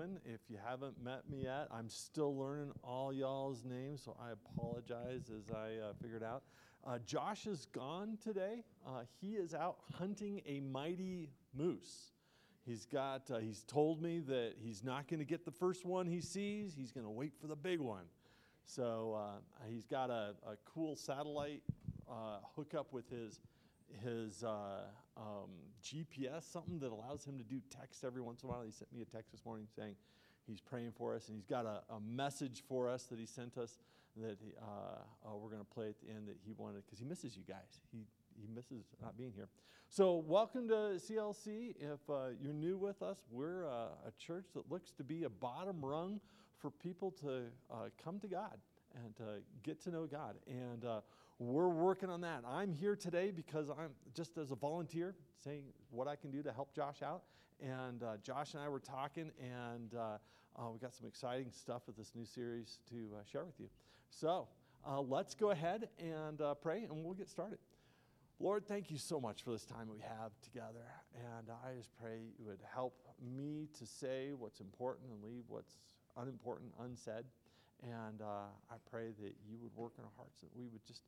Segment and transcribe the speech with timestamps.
[0.00, 5.28] If you haven't met me yet, I'm still learning all y'all's names, so I apologize
[5.28, 6.44] as I uh, figured out.
[6.86, 8.64] Uh, Josh is gone today.
[8.86, 12.12] Uh, he is out hunting a mighty moose.
[12.64, 13.30] He's got.
[13.30, 16.74] Uh, he's told me that he's not going to get the first one he sees.
[16.74, 18.04] He's going to wait for the big one.
[18.64, 21.62] So uh, he's got a, a cool satellite
[22.10, 23.40] uh, hookup with his
[24.02, 24.84] his uh,
[25.16, 25.50] um,
[25.82, 28.62] GPS, something that allows him to do text every once in a while.
[28.62, 29.96] He sent me a text this morning saying
[30.46, 33.58] he's praying for us, and he's got a, a message for us that he sent
[33.58, 33.78] us
[34.16, 36.98] that he, uh, uh, we're going to play at the end that he wanted because
[36.98, 37.80] he misses you guys.
[37.90, 38.04] He
[38.40, 39.48] he misses not being here.
[39.88, 41.74] So welcome to CLC.
[41.78, 45.28] If uh, you're new with us, we're uh, a church that looks to be a
[45.28, 46.20] bottom rung
[46.58, 48.58] for people to uh, come to God
[48.94, 49.14] and
[49.62, 50.36] get to know God.
[50.46, 50.84] And
[51.48, 52.44] we're working on that.
[52.46, 56.52] I'm here today because I'm just as a volunteer saying what I can do to
[56.52, 57.22] help Josh out.
[57.60, 60.18] And uh, Josh and I were talking, and uh,
[60.56, 63.68] uh, we got some exciting stuff with this new series to uh, share with you.
[64.10, 64.48] So
[64.86, 67.58] uh, let's go ahead and uh, pray, and we'll get started.
[68.38, 70.86] Lord, thank you so much for this time we have together.
[71.14, 72.94] And I just pray you would help
[73.36, 75.76] me to say what's important and leave what's
[76.16, 77.24] unimportant unsaid.
[77.82, 81.02] And I pray that you would work in our hearts, that we would just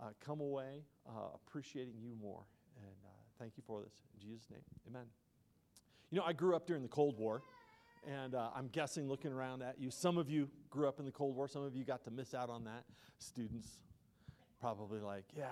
[0.00, 2.44] uh, come away uh, appreciating you more.
[2.76, 3.92] And uh, thank you for this.
[4.14, 5.06] In Jesus' name, amen.
[6.10, 7.42] You know, I grew up during the Cold War.
[8.06, 11.10] And uh, I'm guessing, looking around at you, some of you grew up in the
[11.10, 11.48] Cold War.
[11.48, 12.84] Some of you got to miss out on that.
[13.18, 13.68] Students,
[14.60, 15.46] probably like, yeah,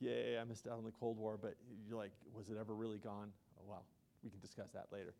[0.00, 1.38] yay, I missed out on the Cold War.
[1.40, 1.54] But
[1.88, 3.30] you're like, was it ever really gone?
[3.60, 3.84] Oh, well,
[4.22, 5.14] we can discuss that later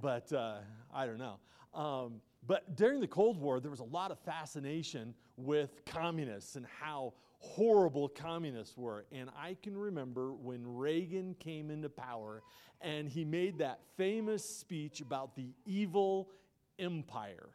[0.00, 0.58] but uh,
[0.92, 1.38] I don't know.
[1.74, 6.66] Um, but during the Cold War, there was a lot of fascination with communists and
[6.80, 9.04] how horrible communists were.
[9.12, 12.42] And I can remember when Reagan came into power
[12.80, 16.30] and he made that famous speech about the evil
[16.78, 17.50] empire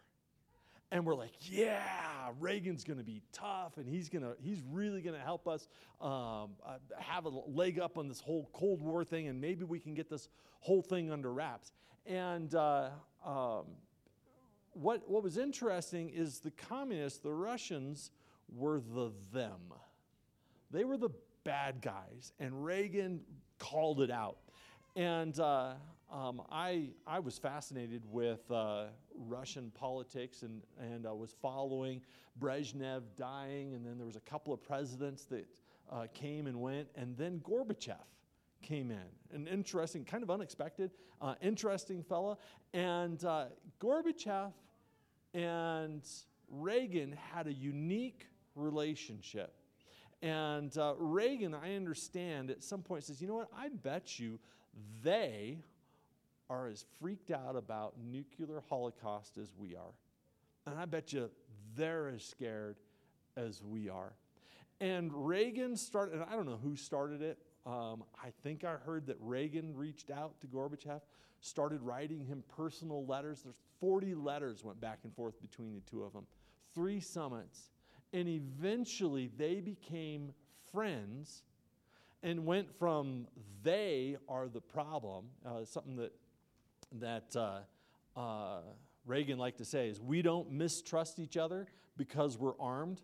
[0.92, 5.02] and we're like, yeah, Reagan's going to be tough, and he's going to he's really
[5.02, 5.68] going to help us
[6.00, 9.80] um, uh, have a leg up on this whole Cold War thing, and maybe we
[9.80, 10.30] can get this
[10.60, 11.74] whole thing under wraps.
[12.06, 12.92] And uh,
[13.26, 13.66] um,
[14.74, 18.12] what what was interesting is the communists, the Russians,
[18.54, 19.74] were the them.
[20.72, 21.12] They were the
[21.44, 23.22] bad guys, and Reagan
[23.60, 24.38] called it out.
[24.96, 25.74] And uh,
[26.12, 28.86] um, I, I was fascinated with uh,
[29.16, 32.02] Russian politics and, and uh, was following
[32.40, 35.46] Brezhnev dying, and then there was a couple of presidents that
[35.92, 37.98] uh, came and went, and then Gorbachev
[38.62, 38.98] came in.
[39.34, 40.92] An interesting, kind of unexpected,
[41.22, 42.38] uh, interesting fella.
[42.74, 43.46] And uh,
[43.80, 44.52] Gorbachev
[45.34, 46.02] and
[46.50, 49.54] Reagan had a unique relationship.
[50.22, 54.40] And uh, Reagan, I understand, at some point says, you know what, I bet you
[55.04, 55.60] they
[56.50, 59.94] are as freaked out about nuclear holocaust as we are.
[60.66, 61.30] And I bet you
[61.76, 62.78] they're as scared
[63.36, 64.14] as we are.
[64.82, 67.38] And Reagan started, and I don't know who started it.
[67.66, 71.02] Um, I think I heard that Reagan reached out to Gorbachev,
[71.42, 73.42] started writing him personal letters.
[73.44, 76.26] There's 40 letters went back and forth between the two of them,
[76.74, 77.70] three summits.
[78.16, 80.34] And eventually they became
[80.72, 81.44] friends
[82.24, 83.28] and went from
[83.62, 86.14] they are the problem, uh, something that
[87.00, 88.62] that uh, uh,
[89.06, 91.68] Reagan liked to say is we don't mistrust each other
[91.98, 93.02] because we're armed.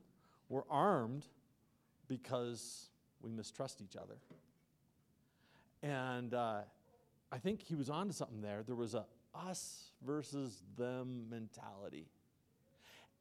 [0.47, 1.25] We're armed
[2.07, 2.89] because
[3.21, 4.15] we mistrust each other.
[5.83, 6.61] And uh,
[7.33, 8.63] I think he was onto something there.
[8.63, 9.05] There was a
[9.35, 12.07] us versus them mentality.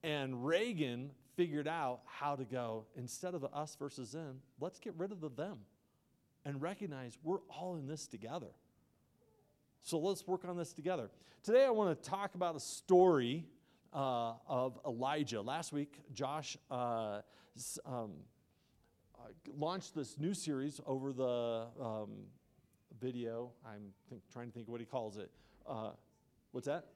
[0.02, 4.94] And Reagan figured out how to go instead of the us versus them, let's get
[4.96, 5.58] rid of the them
[6.44, 8.50] and recognize we're all in this together.
[9.82, 11.10] So let's work on this together.
[11.42, 13.46] Today, I want to talk about a story
[13.92, 15.40] uh, of Elijah.
[15.40, 17.20] Last week, Josh uh,
[17.86, 18.12] um,
[19.14, 22.10] uh, launched this new series over the um,
[23.00, 23.50] video.
[23.66, 25.30] I'm think, trying to think what he calls it.
[25.66, 25.90] Uh,
[26.52, 26.86] what's that?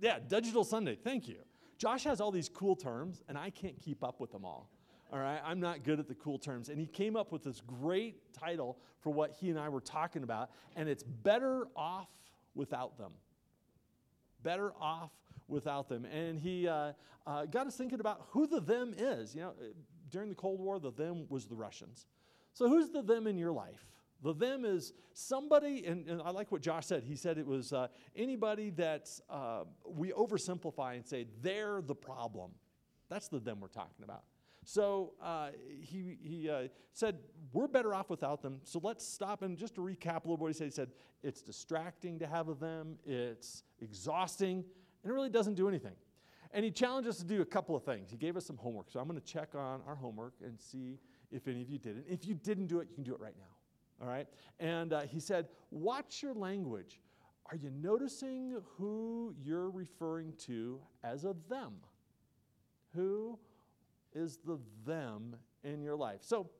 [0.00, 0.96] Yeah, Digital Sunday.
[0.96, 1.38] Thank you.
[1.76, 4.70] Josh has all these cool terms, and I can't keep up with them all.
[5.12, 6.68] All right, I'm not good at the cool terms.
[6.68, 10.22] And he came up with this great title for what he and I were talking
[10.22, 12.10] about, and it's Better Off
[12.54, 13.12] Without Them.
[14.42, 15.10] Better Off
[15.46, 16.04] Without Them.
[16.04, 16.92] And he uh,
[17.26, 19.34] uh, got us thinking about who the them is.
[19.34, 19.52] You know,
[20.10, 22.06] during the Cold War, the them was the Russians.
[22.52, 23.86] So who's the them in your life?
[24.22, 27.04] The them is somebody, and, and, I like what Josh said.
[27.04, 27.86] He said it was uh,
[28.16, 32.50] anybody that uh, we oversimplify and say they're the problem.
[33.08, 34.24] That's the them we're talking about.
[34.64, 35.50] So uh,
[35.80, 37.18] he, he uh, said,
[37.52, 38.60] We're better off without them.
[38.64, 39.42] So let's stop.
[39.42, 40.88] And just to recap a little bit what he said, he said,
[41.22, 44.64] It's distracting to have of them, it's exhausting,
[45.02, 45.94] and it really doesn't do anything.
[46.50, 48.10] And he challenged us to do a couple of things.
[48.10, 48.90] He gave us some homework.
[48.90, 50.98] So I'm going to check on our homework and see
[51.30, 52.06] if any of you did it.
[52.08, 53.57] If you didn't do it, you can do it right now.
[54.00, 54.26] All right?
[54.60, 57.00] And uh, he said, Watch your language.
[57.50, 61.74] Are you noticing who you're referring to as a them?
[62.94, 63.38] Who
[64.14, 66.20] is the them in your life?
[66.20, 66.50] So,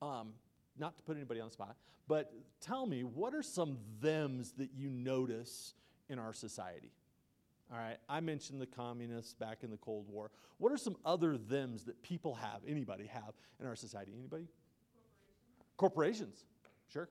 [0.00, 0.32] um,
[0.76, 1.76] not to put anybody on the spot,
[2.08, 5.74] but tell me, what are some thems that you notice
[6.08, 6.92] in our society?
[7.72, 10.30] All right, I mentioned the communists back in the Cold War.
[10.58, 14.12] What are some other thems that people have, anybody have in our society?
[14.18, 14.48] Anybody?
[15.82, 16.44] Corporations.
[16.92, 17.08] Sure.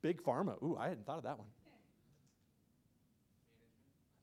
[0.00, 0.46] Big pharma.
[0.46, 0.62] Big pharma.
[0.62, 1.48] Ooh, I hadn't thought of that one.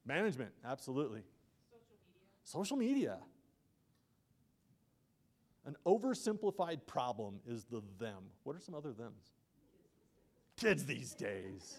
[0.07, 0.49] Management.
[0.49, 1.21] Management, absolutely.
[2.43, 2.95] Social media.
[2.95, 3.17] Social media.
[5.67, 8.23] An oversimplified problem is the them.
[8.43, 9.35] What are some other thems?
[10.57, 11.77] Kids these days.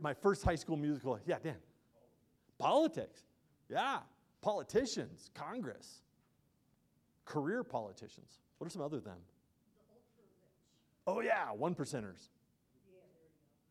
[0.00, 1.54] my first high school musical, yeah, Dan.
[2.58, 3.20] Politics.
[3.70, 4.00] Yeah.
[4.40, 6.02] Politicians, Congress,
[7.24, 8.41] career politicians.
[8.62, 9.18] What are some other them?
[11.04, 12.28] Oh, yeah, one percenters.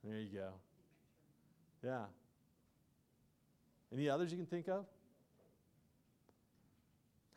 [0.03, 0.49] There you go.
[1.81, 2.01] Yeah.
[3.93, 4.85] Any others you can think of?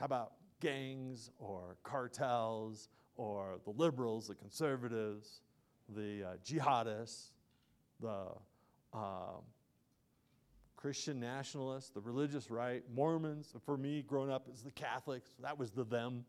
[0.01, 5.41] How about gangs or cartels or the liberals, the conservatives,
[5.95, 7.27] the uh, jihadists,
[8.01, 8.33] the
[8.93, 9.39] uh,
[10.75, 13.55] Christian nationalists, the religious right, Mormons.
[13.65, 16.25] For me, growing up as the Catholics, that was the them.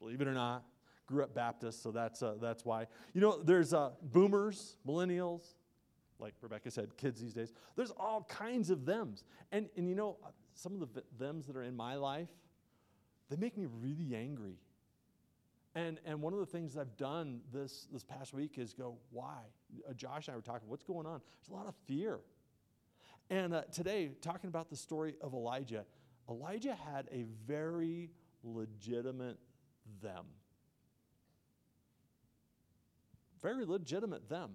[0.00, 0.64] Believe it or not,
[1.06, 2.86] grew up Baptist, so that's uh, that's why.
[3.14, 5.42] You know, there's uh, boomers, millennials,
[6.18, 7.52] like Rebecca said, kids these days.
[7.76, 10.16] There's all kinds of thems, and and you know,
[10.54, 12.28] some of the thems that are in my life,
[13.28, 14.58] they make me really angry.
[15.74, 19.38] And, and one of the things I've done this, this past week is go, why?
[19.88, 21.20] Uh, Josh and I were talking, what's going on?
[21.40, 22.18] There's a lot of fear.
[23.30, 25.84] And uh, today, talking about the story of Elijah,
[26.28, 28.10] Elijah had a very
[28.42, 29.38] legitimate
[30.02, 30.24] them.
[33.42, 34.50] Very legitimate them.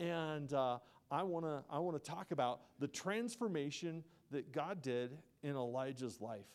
[0.00, 0.78] And uh,
[1.10, 6.46] I want to I wanna talk about the transformation that God did in Elijah's life.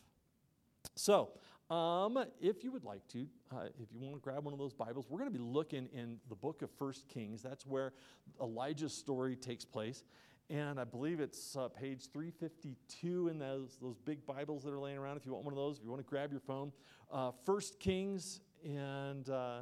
[0.96, 1.30] So,
[1.70, 4.74] um, if you would like to, uh, if you want to grab one of those
[4.74, 7.44] Bibles, we're going to be looking in the book of First Kings.
[7.44, 7.94] That's where
[8.42, 10.04] Elijah's story takes place.
[10.52, 14.98] And I believe it's uh, page 352 in those, those big Bibles that are laying
[14.98, 15.18] around.
[15.18, 16.72] If you want one of those, if you want to grab your phone,
[17.12, 19.60] uh, First Kings and uh,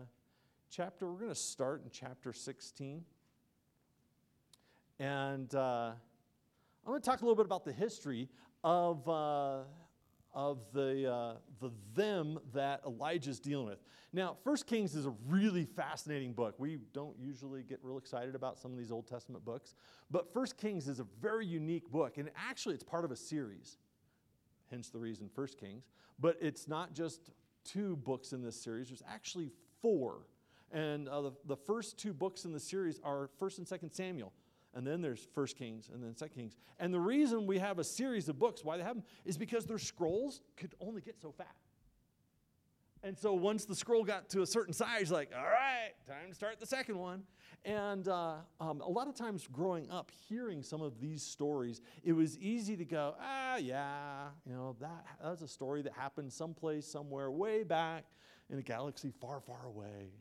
[0.72, 3.04] chapter, we're going to start in chapter 16.
[5.00, 5.92] And uh,
[6.86, 8.30] I'm going to talk a little bit about the history
[8.64, 9.64] of, uh,
[10.38, 13.80] of the, uh, the them that Elijah's dealing with.
[14.14, 16.54] Now, First Kings is a really fascinating book.
[16.60, 19.74] We don't usually get real excited about some of these Old Testament books,
[20.12, 23.80] but First Kings is a very unique book, and actually it's part of a series,
[24.70, 25.90] hence the reason First Kings.
[26.20, 27.32] But it's not just
[27.64, 29.50] two books in this series, there's actually
[29.82, 30.28] four.
[30.72, 34.34] And uh, the, the first two books in the series are 1st and 2nd Samuel
[34.74, 36.56] and then there's First Kings, and then Second Kings.
[36.80, 39.66] And the reason we have a series of books, why they have them, is because
[39.66, 41.56] their scrolls could only get so fat.
[43.04, 46.36] And so once the scroll got to a certain size, like, all right, time to
[46.36, 47.24] start the second one.
[47.64, 52.14] And uh, um, a lot of times growing up, hearing some of these stories, it
[52.14, 56.88] was easy to go, ah, yeah, you know, that, that's a story that happened someplace,
[56.88, 58.06] somewhere, way back
[58.50, 60.12] in a galaxy far, far away.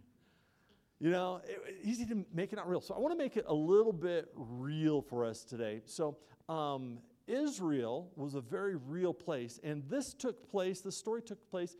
[0.98, 2.80] You know, it, easy to make it not real.
[2.80, 5.82] So I want to make it a little bit real for us today.
[5.84, 6.16] So
[6.48, 10.80] um, Israel was a very real place, and this took place.
[10.80, 11.76] The story took place.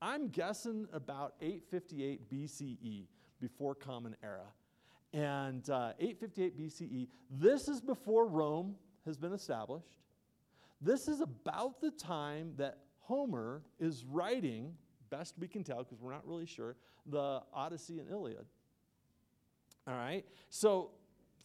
[0.00, 3.06] I'm guessing about 858 BCE,
[3.40, 4.46] before Common Era,
[5.12, 7.08] and uh, 858 BCE.
[7.30, 9.98] This is before Rome has been established.
[10.80, 14.74] This is about the time that Homer is writing
[15.16, 16.76] best we can tell, because we're not really sure,
[17.06, 18.46] the Odyssey and Iliad.
[19.86, 20.24] All right?
[20.48, 20.90] So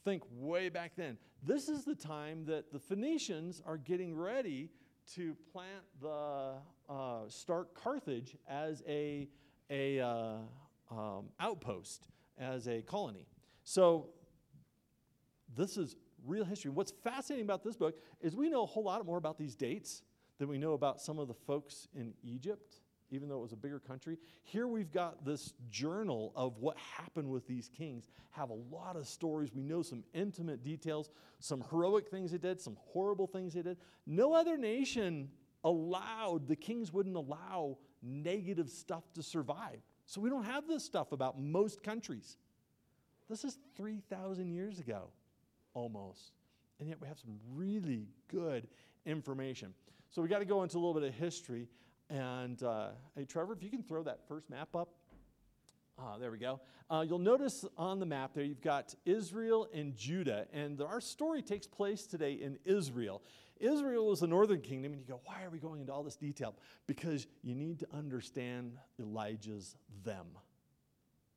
[0.06, 1.18] think way back then.
[1.44, 4.70] This is the time that the Phoenicians are getting ready
[5.16, 6.54] to plant the,
[6.90, 9.28] uh, start Carthage as a,
[9.70, 10.38] a uh,
[10.90, 12.08] um, outpost,
[12.38, 13.28] as a colony.
[13.64, 14.10] So
[15.56, 16.72] this is real history.
[16.72, 20.04] What's fascinating about this book is we know a whole lot more about these dates
[20.40, 23.58] than we know about some of the folks in Egypt even though it was a
[23.58, 24.18] bigger country.
[24.44, 29.08] Here we've got this journal of what happened with these kings, have a lot of
[29.08, 29.54] stories.
[29.54, 31.10] We know some intimate details,
[31.40, 33.78] some heroic things they did, some horrible things they did.
[34.06, 35.30] No other nation
[35.64, 39.80] allowed, the kings wouldn't allow negative stuff to survive.
[40.06, 42.38] So we don't have this stuff about most countries.
[43.30, 45.10] This is 3,000 years ago,
[45.74, 46.32] almost.
[46.80, 48.68] And yet we have some really good
[49.06, 49.74] information.
[50.12, 51.68] So we got to go into a little bit of history.
[52.10, 54.90] And uh, hey, Trevor, if you can throw that first map up.
[56.00, 56.62] Ah, there we go.
[56.90, 61.42] Uh, you'll notice on the map there you've got Israel and Judah, and our story
[61.42, 63.24] takes place today in Israel.
[63.60, 66.16] Israel was the northern kingdom, and you go, why are we going into all this
[66.16, 66.56] detail?
[66.86, 70.28] Because you need to understand Elijah's them.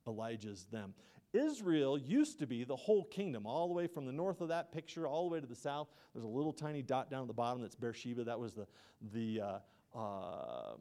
[0.07, 0.93] Elijah's them.
[1.33, 4.73] Israel used to be the whole kingdom, all the way from the north of that
[4.73, 5.89] picture, all the way to the south.
[6.13, 8.25] There's a little tiny dot down at the bottom that's Beersheba.
[8.25, 8.67] That was the,
[9.13, 9.41] the
[9.95, 10.75] uh,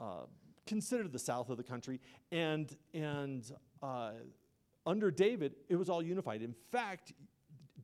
[0.00, 0.04] uh,
[0.66, 2.00] considered the south of the country.
[2.30, 3.50] And, and
[3.82, 4.12] uh,
[4.86, 6.42] under David, it was all unified.
[6.42, 7.12] In fact,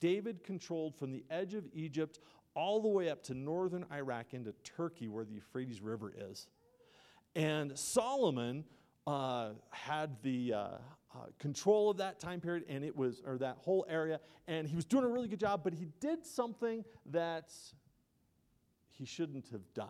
[0.00, 2.18] David controlled from the edge of Egypt
[2.54, 6.46] all the way up to northern Iraq into Turkey, where the Euphrates River is.
[7.34, 8.64] And Solomon
[9.06, 10.68] uh, had the uh,
[11.38, 14.84] control of that time period, and it was, or that whole area, and he was
[14.84, 17.52] doing a really good job, but he did something that
[18.90, 19.88] he shouldn't have done.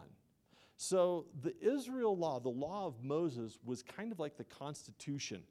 [0.76, 5.42] So the Israel law, the law of Moses, was kind of like the Constitution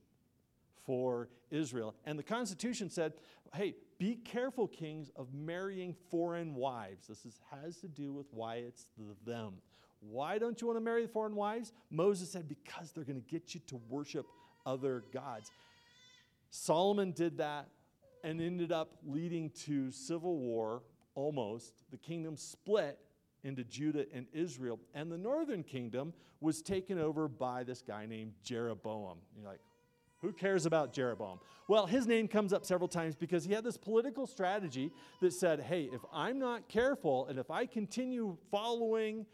[0.86, 1.96] for Israel.
[2.06, 3.14] And the Constitution said,
[3.54, 7.08] hey, be careful, kings, of marrying foreign wives.
[7.08, 9.54] This is, has to do with why it's the them.
[10.02, 11.72] Why don't you want to marry foreign wives?
[11.90, 14.26] Moses said, because they're going to get you to worship
[14.66, 15.50] other gods.
[16.50, 17.70] Solomon did that
[18.24, 20.84] and ended up leading to civil war
[21.16, 21.74] almost.
[21.92, 23.00] The kingdom split
[23.44, 28.34] into Judah and Israel, and the northern kingdom was taken over by this guy named
[28.44, 29.18] Jeroboam.
[29.36, 29.60] You're like,
[30.22, 31.40] who cares about Jeroboam?
[31.68, 35.60] Well, his name comes up several times because he had this political strategy that said,
[35.60, 39.26] hey, if I'm not careful and if I continue following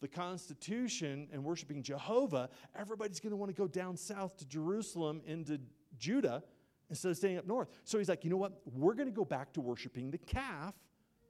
[0.00, 5.20] the Constitution and worshiping Jehovah, everybody's going to want to go down south to Jerusalem
[5.26, 5.60] into
[5.98, 6.42] Judah
[6.88, 7.68] instead of staying up north.
[7.84, 8.62] So he's like, you know what?
[8.64, 10.74] We're going to go back to worshiping the calf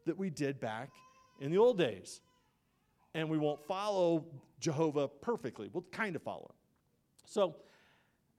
[0.06, 0.90] that we did back
[1.40, 2.20] in the old days.
[3.14, 4.25] And we won't follow
[4.61, 5.68] Jehovah perfectly.
[5.73, 6.56] We'll kind of follow him.
[7.25, 7.56] So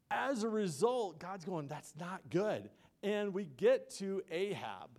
[0.10, 2.70] as a result, God's going, that's not good.
[3.04, 4.90] And we get to Ahab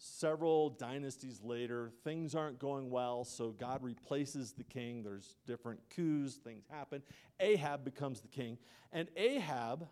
[0.00, 5.02] several dynasties later, things aren't going well, so God replaces the king.
[5.02, 7.02] There's different coups, things happen.
[7.38, 8.56] Ahab becomes the king.
[8.92, 9.86] And Ahab,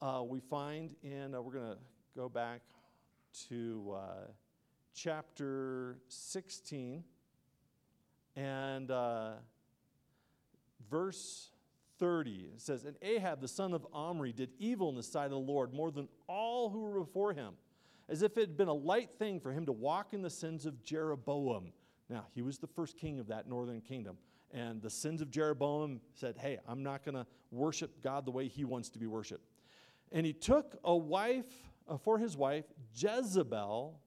[0.00, 1.78] uh, we find in, uh, we're going to
[2.16, 2.60] go back
[3.48, 4.30] to uh,
[5.00, 7.04] chapter 16
[8.34, 9.32] and uh,
[10.90, 11.50] verse
[11.98, 12.50] 30.
[12.54, 15.38] It says, And Ahab, the son of Omri, did evil in the sight of the
[15.38, 17.54] Lord more than all who were before him
[18.08, 20.66] as if it had been a light thing for him to walk in the sins
[20.66, 21.72] of Jeroboam.
[22.08, 24.16] Now, he was the first king of that northern kingdom.
[24.50, 28.48] And the sins of Jeroboam said, Hey, I'm not going to worship God the way
[28.48, 29.46] he wants to be worshiped.
[30.10, 31.46] And he took a wife
[31.86, 32.64] uh, for his wife,
[32.94, 34.00] Jezebel.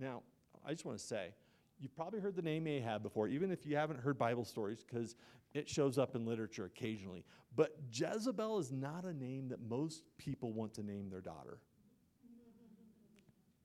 [0.00, 0.22] Now,
[0.64, 1.34] I just want to say,
[1.78, 5.16] you've probably heard the name Ahab before, even if you haven't heard Bible stories, because
[5.52, 7.24] it shows up in literature occasionally.
[7.54, 11.58] But Jezebel is not a name that most people want to name their daughter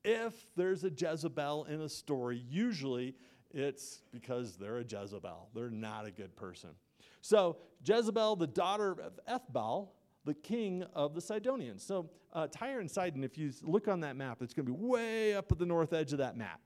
[0.04, 3.14] if there's a Jezebel in a story, usually
[3.52, 5.48] it's because they're a Jezebel.
[5.54, 6.70] They're not a good person.
[7.20, 9.88] So, Jezebel, the daughter of Ethbaal,
[10.24, 11.82] the king of the Sidonians.
[11.82, 14.78] So, uh, Tyre and Sidon, if you look on that map, it's going to be
[14.78, 16.60] way up at the north edge of that map.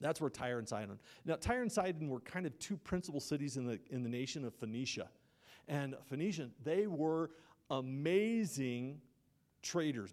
[0.00, 0.98] That's where Tyre and Sidon.
[1.24, 4.44] Now, Tyre and Sidon were kind of two principal cities in the, in the nation
[4.44, 5.08] of Phoenicia.
[5.68, 7.30] And Phoenician, they were
[7.70, 9.00] amazing
[9.62, 10.12] traders,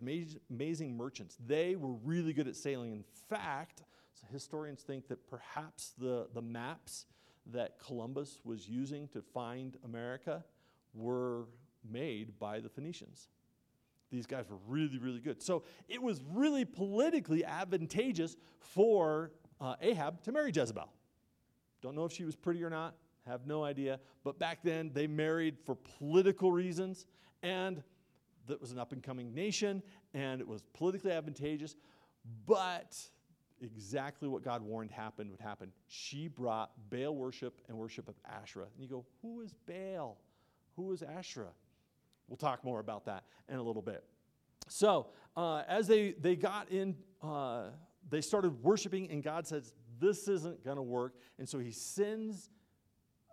[0.50, 1.38] amazing merchants.
[1.46, 2.92] They were really good at sailing.
[2.92, 7.06] In fact, so historians think that perhaps the, the maps
[7.52, 10.44] that Columbus was using to find America
[10.94, 11.46] were
[11.88, 13.28] made by the Phoenicians.
[14.12, 15.42] These guys were really, really good.
[15.42, 19.32] So it was really politically advantageous for
[19.64, 20.90] uh, Ahab to marry Jezebel.
[21.82, 24.00] Don't know if she was pretty or not, have no idea.
[24.24, 27.06] But back then, they married for political reasons.
[27.42, 27.82] And
[28.48, 29.82] that was an up and coming nation
[30.14, 31.76] and it was politically advantageous,
[32.46, 32.98] but
[33.62, 35.72] exactly what God warned happened would happen.
[35.88, 38.68] She brought Baal worship and worship of Asherah.
[38.74, 40.18] And you go, who is Baal?
[40.76, 41.54] Who is Asherah?
[42.28, 44.04] We'll talk more about that in a little bit.
[44.68, 47.70] So, uh, as they, they got in, uh,
[48.10, 51.16] they started worshiping, and God says, This isn't going to work.
[51.40, 52.50] And so he sends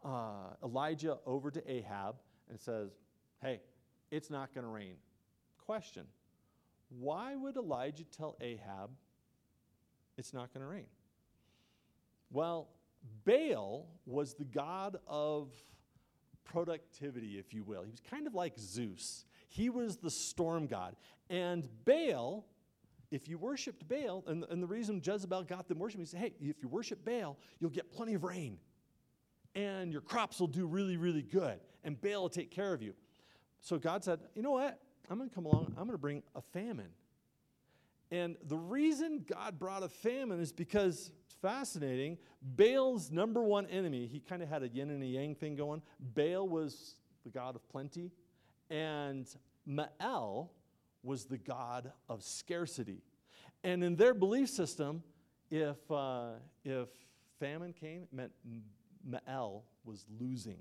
[0.04, 2.16] uh, Elijah over to Ahab
[2.48, 2.90] and says,
[3.40, 3.60] Hey,
[4.10, 4.96] it's not going to rain.
[5.66, 6.04] Question
[6.88, 8.90] Why would Elijah tell Ahab
[10.16, 10.86] it's not going to rain?
[12.30, 12.68] Well,
[13.24, 15.50] Baal was the god of
[16.44, 17.82] productivity, if you will.
[17.82, 19.24] He was kind of like Zeus.
[19.48, 20.96] He was the storm god.
[21.28, 22.46] And Baal,
[23.10, 26.34] if you worshiped Baal, and, and the reason Jezebel got them worshiping, he said, hey,
[26.40, 28.58] if you worship Baal, you'll get plenty of rain.
[29.54, 31.58] And your crops will do really, really good.
[31.82, 32.94] And Baal will take care of you.
[33.60, 34.78] So God said, you know what?
[35.10, 35.74] I'm going to come along.
[35.76, 36.90] I'm going to bring a famine.
[38.12, 42.18] And the reason God brought a famine is because it's fascinating.
[42.42, 45.82] Baal's number one enemy, he kind of had a yin and a yang thing going.
[46.14, 48.10] Baal was the god of plenty,
[48.70, 49.28] and
[49.66, 50.50] Mael
[51.02, 53.02] was the god of scarcity.
[53.62, 55.02] And in their belief system,
[55.50, 56.30] if, uh,
[56.64, 56.88] if
[57.38, 58.32] famine came, it meant
[59.04, 60.58] Mael was losing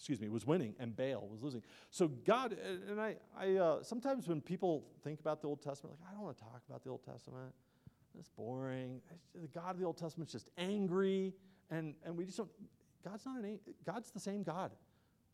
[0.00, 1.62] excuse me, was winning and Baal was losing.
[1.90, 2.56] So God,
[2.88, 6.24] and I, I uh, sometimes when people think about the Old Testament, like, I don't
[6.24, 7.52] want to talk about the Old Testament.
[8.14, 9.02] That's boring.
[9.34, 11.34] The God of the Old Testament is just angry.
[11.70, 12.48] And, and we just don't,
[13.04, 14.72] God's not an, God's the same God.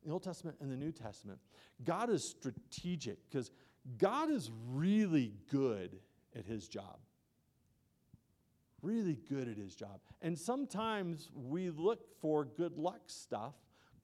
[0.05, 1.39] The Old Testament and the New Testament.
[1.85, 3.53] God is strategic because
[3.99, 5.99] God is really good
[6.37, 6.99] at his job.
[8.83, 10.01] Really good at his job.
[10.23, 13.55] And sometimes we look for good luck stuff,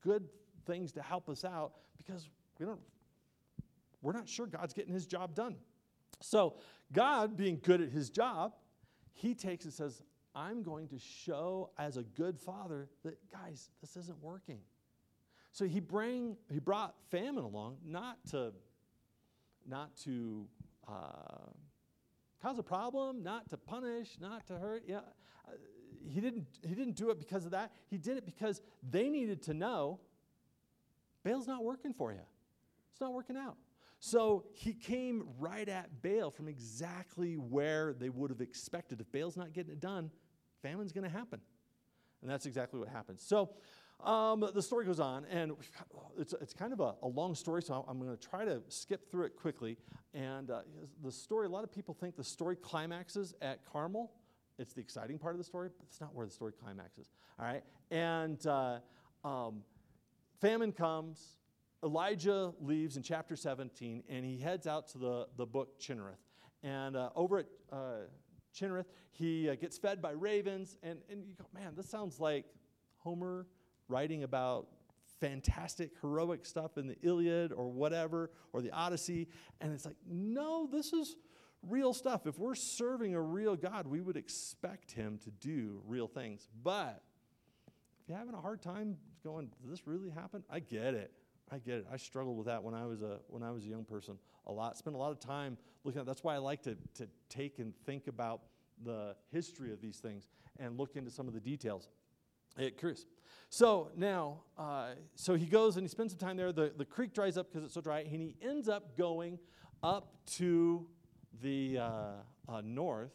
[0.02, 0.28] good
[0.66, 2.80] things to help us out because we don't,
[4.00, 5.56] we're not sure God's getting his job done.
[6.20, 6.54] So,
[6.92, 8.54] God, being good at his job,
[9.12, 10.02] he takes and says,
[10.34, 14.60] I'm going to show as a good father that, guys, this isn't working.
[15.52, 18.52] So he bring he brought famine along, not to
[19.68, 20.46] not to
[20.88, 21.50] uh,
[22.42, 24.84] cause a problem, not to punish, not to hurt.
[24.86, 25.00] Yeah,
[26.08, 27.72] he didn't he didn't do it because of that.
[27.88, 30.00] He did it because they needed to know
[31.24, 32.20] Baal's not working for you.
[32.90, 33.56] It's not working out.
[34.00, 39.00] So he came right at Baal from exactly where they would have expected.
[39.00, 40.10] If Baal's not getting it done,
[40.60, 41.40] famine's going to happen.
[42.20, 43.22] And that's exactly what happens.
[43.24, 43.50] So
[44.04, 45.52] um, the story goes on, and
[46.18, 49.10] it's, it's kind of a, a long story, so I'm going to try to skip
[49.10, 49.78] through it quickly.
[50.14, 50.60] And uh,
[51.02, 54.12] the story, a lot of people think the story climaxes at Carmel.
[54.58, 57.10] It's the exciting part of the story, but it's not where the story climaxes.
[57.38, 57.62] All right?
[57.90, 58.78] And uh,
[59.24, 59.62] um,
[60.40, 61.38] famine comes.
[61.84, 66.20] Elijah leaves in chapter 17 and he heads out to the, the book Chinnereth.
[66.62, 67.76] And uh, over at uh,
[68.54, 70.76] Chinnereth, he uh, gets fed by ravens.
[70.82, 72.44] And, and you go, man, this sounds like
[72.98, 73.46] Homer
[73.92, 74.68] writing about
[75.20, 79.28] fantastic, heroic stuff in the Iliad or whatever, or the Odyssey.
[79.60, 81.14] And it's like, no, this is
[81.68, 82.26] real stuff.
[82.26, 86.48] If we're serving a real God, we would expect him to do real things.
[86.64, 87.02] But
[88.02, 90.42] if you're having a hard time going, does this really happen?
[90.50, 91.12] I get it.
[91.52, 91.86] I get it.
[91.92, 94.52] I struggled with that when I was a when I was a young person a
[94.52, 94.78] lot.
[94.78, 96.06] Spent a lot of time looking at.
[96.06, 98.40] That's why I like to to take and think about
[98.82, 100.26] the history of these things
[100.58, 101.88] and look into some of the details.
[102.58, 103.06] Get curious.
[103.48, 106.52] So now, uh, so he goes and he spends some time there.
[106.52, 109.38] The, the creek dries up because it's so dry, and he ends up going
[109.82, 110.86] up to
[111.42, 112.10] the uh,
[112.48, 113.12] uh, north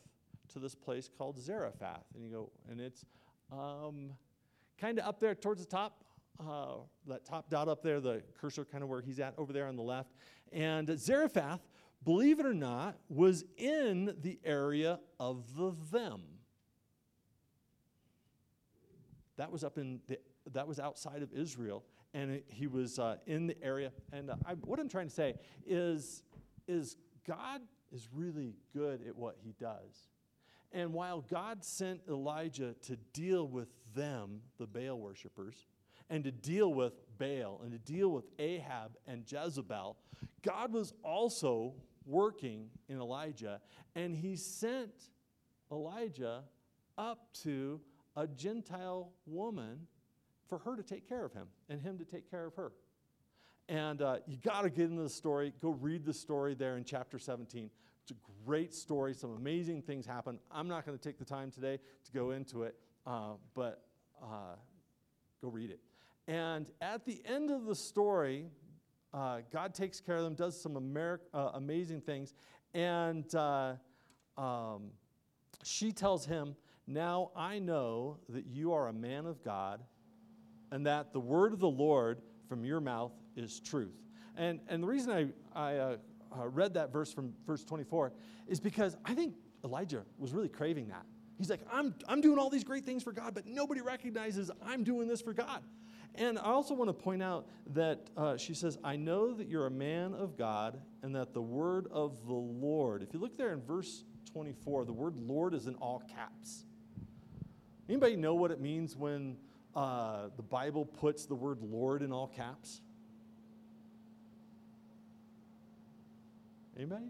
[0.54, 2.04] to this place called Zarephath.
[2.14, 3.06] And you go, and it's
[3.52, 4.12] um,
[4.80, 6.04] kind of up there towards the top,
[6.40, 6.76] uh,
[7.08, 9.76] that top dot up there, the cursor kind of where he's at over there on
[9.76, 10.14] the left.
[10.52, 11.62] And Zarephath,
[12.04, 16.22] believe it or not, was in the area of the them.
[19.38, 20.20] That was up in the,
[20.54, 23.92] that was outside of Israel, and it, he was uh, in the area.
[24.12, 26.24] And uh, I, what I'm trying to say is,
[26.68, 26.98] is
[27.28, 30.10] God is really good at what he does.
[30.72, 35.68] And while God sent Elijah to deal with them, the Baal worshippers,
[36.10, 39.98] and to deal with Baal and to deal with Ahab and Jezebel,
[40.42, 41.74] God was also
[42.06, 43.60] working in Elijah,
[43.96, 44.92] and he sent
[45.72, 46.44] Elijah
[46.98, 47.82] up to
[48.18, 49.88] a Gentile woman
[50.50, 52.74] for her to take care of him and him to take care of her.
[53.70, 55.54] And uh, you got to get into the story.
[55.62, 57.70] Go read the story there in chapter 17.
[58.02, 59.14] It's a great story.
[59.14, 60.40] Some amazing things happen.
[60.52, 62.76] I'm not going to take the time today to go into it,
[63.06, 63.84] uh, but
[64.22, 64.56] uh,
[65.42, 65.80] go read it.
[66.28, 68.46] And at the end of the story,
[69.14, 72.34] uh, God takes care of them, does some uh, amazing things,
[72.74, 73.74] and uh,
[74.38, 74.92] um,
[75.64, 76.56] she tells him,
[76.88, 79.82] Now I know that you are a man of God,
[80.72, 83.96] and that the word of the Lord from your mouth is truth.
[84.36, 85.98] And, and the reason I, I uh,
[86.38, 88.14] uh, read that verse from verse 24
[88.48, 91.06] is because I think Elijah was really craving that.
[91.38, 94.84] He's like, I'm, I'm doing all these great things for God, but nobody recognizes I'm
[94.84, 95.62] doing this for God.
[96.16, 99.68] And I also want to point out that uh, she says, I know that you're
[99.68, 103.54] a man of God and that the word of the Lord, if you look there
[103.54, 106.66] in verse 24, the word Lord is in all caps.
[107.90, 109.38] Anybody know what it means when
[109.76, 112.82] uh, the Bible puts the word Lord in all caps?
[116.76, 117.06] Anybody?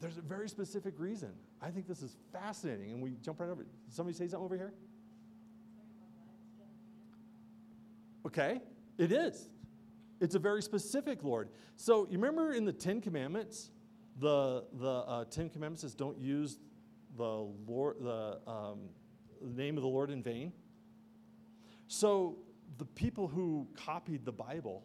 [0.00, 1.32] There's a very specific reason.
[1.60, 3.66] I think this is fascinating, and we jump right over.
[3.88, 4.72] Somebody say something over here?
[8.26, 8.60] Okay,
[8.98, 9.48] it is.
[10.20, 11.48] It's a very specific Lord.
[11.76, 13.70] So you remember in the Ten Commandments,
[14.18, 16.58] the the uh, Ten Commandments says don't use
[17.16, 18.80] the Lord the, um,
[19.40, 20.52] the name of the Lord in vain.
[21.88, 22.36] So
[22.78, 24.82] the people who copied the Bible,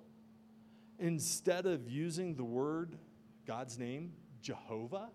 [0.99, 2.97] instead of using the word
[3.45, 5.09] God's name, Jehovah,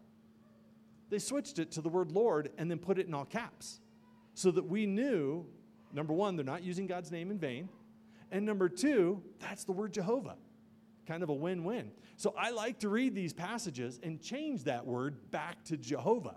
[1.09, 3.81] they switched it to the word Lord and then put it in all caps
[4.35, 5.47] so that we knew
[5.93, 7.69] number one, they're not using God's name in vain.
[8.31, 10.37] And number two, that's the word Jehovah.
[11.07, 11.93] Kind of a win win.
[12.17, 16.37] So I like to read these passages and change that word back to Jehovah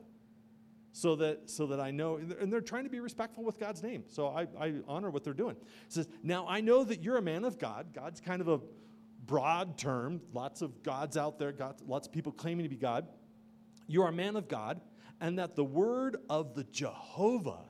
[0.91, 4.04] so that, so that I know, and they're trying to be respectful with God's name.
[4.08, 5.56] So I, I honor what they're doing.
[5.56, 7.93] It says, Now I know that you're a man of God.
[7.93, 8.60] God's kind of a
[9.25, 13.08] broad term, lots of gods out there, God, lots of people claiming to be God.
[13.88, 14.82] You are a man of God,
[15.21, 17.65] and that the word of the Jehovah,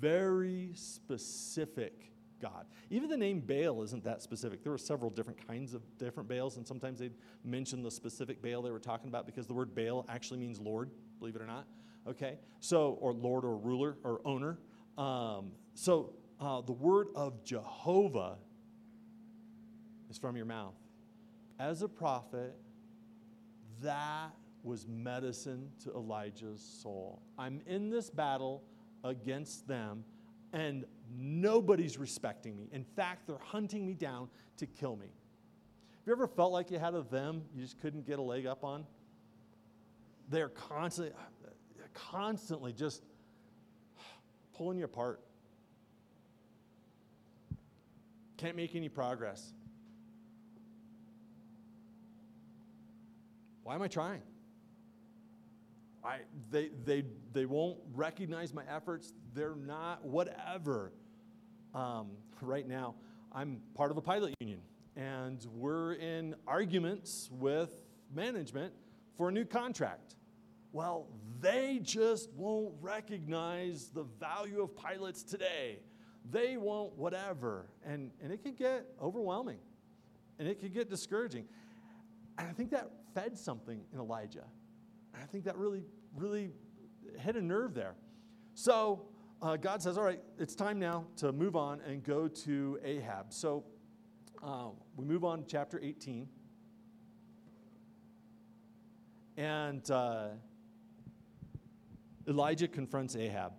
[0.00, 2.66] very specific God.
[2.90, 4.62] Even the name Baal isn't that specific.
[4.62, 8.62] There were several different kinds of different Baals, and sometimes they'd mention the specific Baal
[8.62, 11.66] they were talking about because the word Baal actually means Lord, believe it or not.
[12.08, 12.38] Okay?
[12.60, 14.58] So, or Lord or ruler or owner.
[14.98, 18.36] Um, so, uh, the word of Jehovah
[20.10, 20.74] is from your mouth.
[21.58, 22.54] As a prophet,
[23.82, 24.30] that
[24.62, 27.22] was medicine to Elijah's soul.
[27.38, 28.64] I'm in this battle
[29.04, 30.04] against them,
[30.52, 30.84] and
[31.16, 32.68] nobody's respecting me.
[32.72, 35.06] In fact, they're hunting me down to kill me.
[35.06, 38.46] Have you ever felt like you had a them you just couldn't get a leg
[38.46, 38.86] up on?
[40.30, 41.14] They're constantly,
[41.94, 43.02] constantly just
[44.56, 45.20] pulling you apart.
[48.36, 49.52] Can't make any progress.
[53.62, 54.20] Why am I trying?
[56.04, 56.18] I,
[56.50, 59.14] they, they, they won't recognize my efforts.
[59.32, 60.92] They're not, whatever.
[61.74, 62.10] Um,
[62.42, 62.94] right now,
[63.32, 64.60] I'm part of a pilot union,
[64.96, 67.70] and we're in arguments with
[68.14, 68.74] management
[69.16, 70.14] for a new contract.
[70.74, 71.06] Well,
[71.40, 75.78] they just won't recognize the value of pilots today.
[76.32, 77.70] They won't whatever.
[77.86, 79.58] And, and it can get overwhelming
[80.40, 81.44] and it can get discouraging.
[82.38, 84.42] And I think that fed something in Elijah.
[85.14, 85.84] And I think that really,
[86.16, 86.50] really
[87.20, 87.94] hit a nerve there.
[88.54, 89.06] So
[89.42, 93.32] uh, God says, All right, it's time now to move on and go to Ahab.
[93.32, 93.62] So
[94.42, 96.26] uh, we move on to chapter 18.
[99.36, 100.30] And uh,
[102.28, 103.52] Elijah confronts Ahab.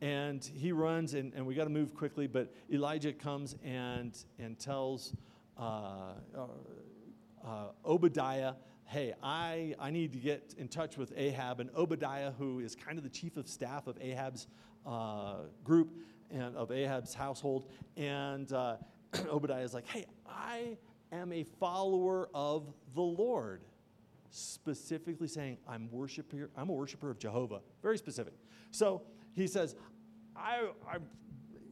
[0.00, 4.58] And he runs, and, and we got to move quickly, but Elijah comes and, and
[4.58, 5.14] tells
[5.58, 6.46] uh, uh,
[7.44, 7.48] uh,
[7.84, 8.54] Obadiah
[8.88, 11.60] hey, I, I need to get in touch with Ahab.
[11.60, 14.46] And Obadiah, who is kind of the chief of staff of Ahab's
[14.86, 15.92] uh, group
[16.30, 17.66] and of Ahab's household,
[17.98, 18.76] and uh,
[19.28, 20.78] Obadiah is like, hey, I
[21.12, 23.60] am a follower of the Lord.
[24.30, 27.60] Specifically saying, I'm worshiper, I'm a worshiper of Jehovah.
[27.82, 28.34] Very specific.
[28.70, 29.02] So
[29.34, 29.74] he says,
[30.36, 30.98] I, I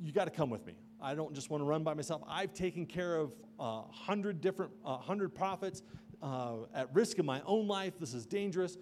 [0.01, 0.75] you got to come with me.
[1.01, 2.23] I don't just want to run by myself.
[2.27, 5.83] I've taken care of a uh, hundred different, uh, hundred prophets
[6.23, 7.95] uh, at risk of my own life.
[7.99, 8.79] This is dangerous.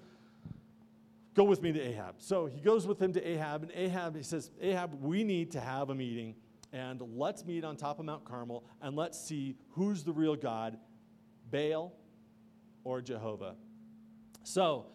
[1.34, 2.16] Go with me to Ahab.
[2.18, 5.60] So he goes with him to Ahab, and Ahab, he says, Ahab, we need to
[5.60, 6.36] have a meeting,
[6.72, 10.78] and let's meet on top of Mount Carmel, and let's see who's the real God,
[11.50, 11.92] Baal
[12.84, 13.56] or Jehovah.
[14.44, 14.86] So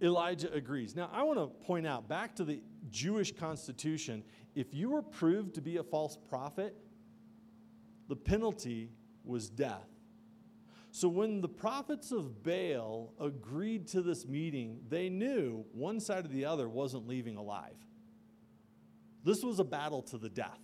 [0.00, 0.96] Elijah agrees.
[0.96, 2.60] Now, I want to point out back to the
[2.90, 4.22] Jewish constitution
[4.54, 6.74] if you were proved to be a false prophet,
[8.08, 8.90] the penalty
[9.24, 9.86] was death.
[10.90, 16.28] So when the prophets of Baal agreed to this meeting, they knew one side or
[16.28, 17.76] the other wasn't leaving alive.
[19.24, 20.58] This was a battle to the death.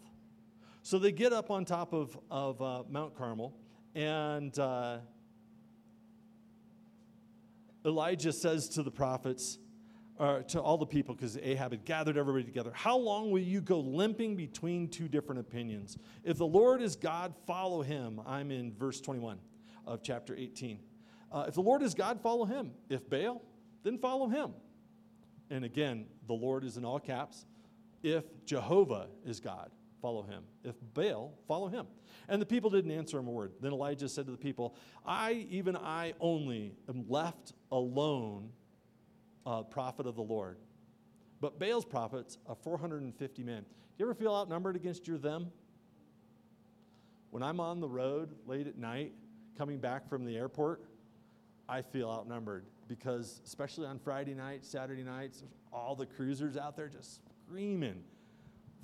[0.82, 3.54] So they get up on top of, of uh, Mount Carmel,
[3.94, 4.98] and uh,
[7.84, 9.58] Elijah says to the prophets,
[10.16, 13.60] or to all the people, because Ahab had gathered everybody together, How long will you
[13.60, 15.98] go limping between two different opinions?
[16.22, 18.20] If the Lord is God, follow him.
[18.26, 19.38] I'm in verse 21
[19.86, 20.78] of chapter 18.
[21.32, 22.70] Uh, if the Lord is God, follow him.
[22.88, 23.42] If Baal,
[23.82, 24.52] then follow him.
[25.50, 27.44] And again, the Lord is in all caps.
[28.02, 29.70] If Jehovah is God,
[30.04, 30.42] follow him.
[30.64, 31.86] If Baal, follow him.
[32.28, 33.52] And the people didn't answer him a word.
[33.62, 38.50] Then Elijah said to the people, I, even I only, am left alone,
[39.46, 40.58] uh, prophet of the Lord.
[41.40, 43.62] but Baal's prophets of 450 men.
[43.62, 43.66] Do
[43.98, 45.50] you ever feel outnumbered against your them?
[47.30, 49.12] When I'm on the road late at night
[49.56, 50.84] coming back from the airport,
[51.66, 56.88] I feel outnumbered because, especially on Friday nights, Saturday nights, all the cruisers out there
[56.88, 58.04] just screaming,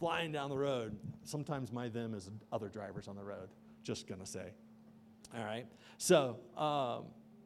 [0.00, 0.98] flying down the road.
[1.22, 3.50] Sometimes my them is other drivers on the road,
[3.84, 4.52] just gonna say.
[5.36, 5.66] All right.
[5.98, 7.04] So, um,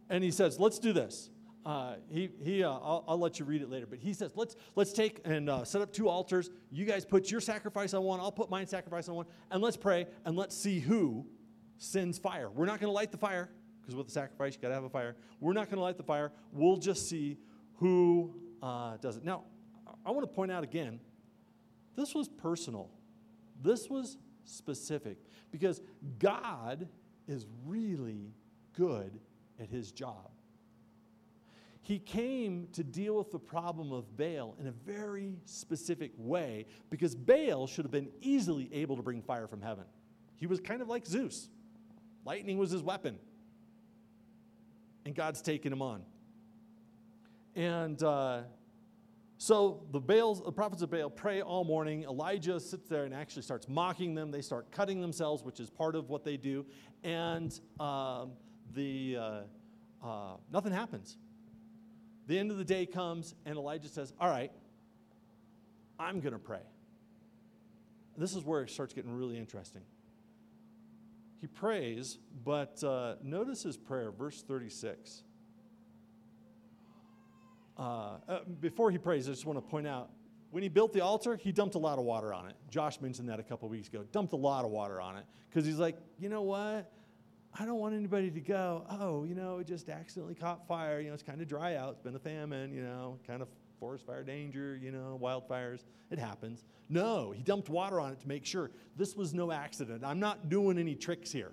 [0.09, 1.29] and he says, let's do this.
[1.67, 4.55] Uh, he, he uh, I'll, I'll, let you read it later, but he says, let's,
[4.77, 6.51] let's take and uh, set up two altars.
[6.71, 9.77] You guys put your sacrifice on one, I'll put mine sacrifice on one, and let's
[9.77, 11.27] pray and let's see who
[11.79, 12.51] sends fire.
[12.51, 13.49] We're not going to light the fire
[13.81, 15.17] because with the sacrifice, you got to have a fire.
[15.41, 16.33] We're not going to light the fire.
[16.53, 17.39] We'll just see
[17.77, 19.25] who uh, does it.
[19.25, 19.45] Now,
[20.05, 21.01] I want to point out again
[21.97, 22.91] this was personal,
[23.63, 25.19] this was specific
[25.51, 25.81] because
[26.19, 26.89] God
[27.27, 28.35] is really
[28.77, 29.19] good
[29.61, 30.31] at his job.
[31.85, 37.15] He came to deal with the problem of Baal in a very specific way because
[37.15, 39.85] Baal should have been easily able to bring fire from heaven.
[40.37, 41.49] He was kind of like Zeus,
[42.25, 43.19] lightning was his weapon.
[45.05, 46.03] And God's taken him on.
[47.55, 48.41] And uh,
[49.39, 52.05] so the Baals, the prophets of Baal pray all morning.
[52.05, 54.31] Elijah sits there and actually starts mocking them.
[54.31, 56.65] They start cutting themselves, which is part of what they do.
[57.03, 58.33] And um,
[58.75, 61.17] the, uh, uh, nothing happens.
[62.27, 64.51] The end of the day comes, and Elijah says, All right,
[65.99, 66.63] I'm going to pray.
[68.17, 69.83] This is where it starts getting really interesting.
[71.41, 75.25] He prays, but uh, notice his prayer, verse 36.
[77.77, 80.11] Uh, uh, before he prays, I just want to point out
[80.51, 82.55] when he built the altar, he dumped a lot of water on it.
[82.71, 84.05] Josh mentioned that a couple weeks ago.
[84.13, 86.93] Dumped a lot of water on it because he's like, you know what?
[87.59, 91.01] I don't want anybody to go, oh, you know, it just accidentally caught fire.
[91.01, 91.95] You know, it's kind of dry out.
[91.95, 93.49] It's been a famine, you know, kind of
[93.81, 95.85] forest fire danger, you know, wildfires.
[96.11, 96.65] It happens.
[96.89, 100.05] No, he dumped water on it to make sure this was no accident.
[100.05, 101.53] I'm not doing any tricks here.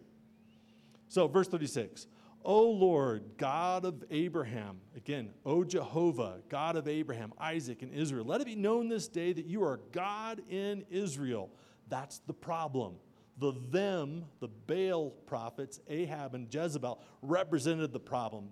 [1.07, 2.07] So, verse 36
[2.43, 8.41] O Lord, God of Abraham, again, O Jehovah, God of Abraham, Isaac, and Israel, let
[8.41, 11.51] it be known this day that you are God in Israel.
[11.87, 12.95] That's the problem.
[13.37, 18.49] The them, the Baal prophets, Ahab and Jezebel, represented the problem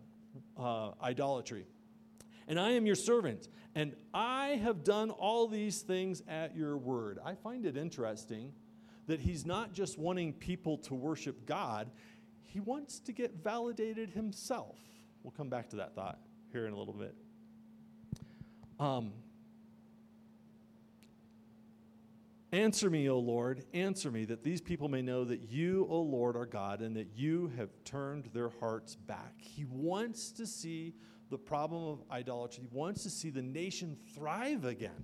[0.58, 1.65] uh, idolatry.
[2.47, 7.19] And I am your servant, and I have done all these things at your word.
[7.23, 8.54] I find it interesting
[9.06, 11.89] that he's not just wanting people to worship God,
[12.51, 14.77] he wants to get validated himself.
[15.23, 16.19] We'll come back to that thought
[16.51, 17.15] here in a little bit.
[18.79, 19.13] Um,
[22.51, 26.35] Answer me, O Lord, answer me, that these people may know that you, O Lord,
[26.35, 29.35] are God and that you have turned their hearts back.
[29.38, 30.95] He wants to see
[31.29, 35.03] the problem of idolatry, he wants to see the nation thrive again.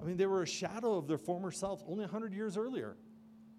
[0.00, 2.96] I mean, they were a shadow of their former selves only 100 years earlier.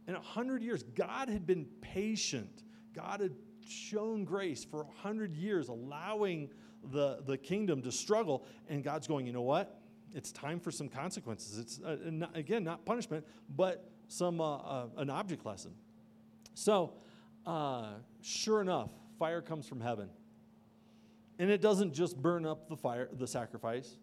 [0.08, 2.64] In 100 years, God had been patient.
[2.94, 3.36] God had
[3.68, 6.50] shown grace for 100 years, allowing
[6.92, 8.46] the, the kingdom to struggle.
[8.70, 9.82] And God's going, you know what?
[10.14, 11.58] it's time for some consequences.
[11.58, 13.26] It's, uh, not, again, not punishment,
[13.56, 15.74] but some, uh, uh, an object lesson.
[16.54, 16.94] So,
[17.46, 20.10] uh, sure enough, fire comes from heaven.
[21.40, 23.98] And it doesn't just burn up the fire, the sacrifice.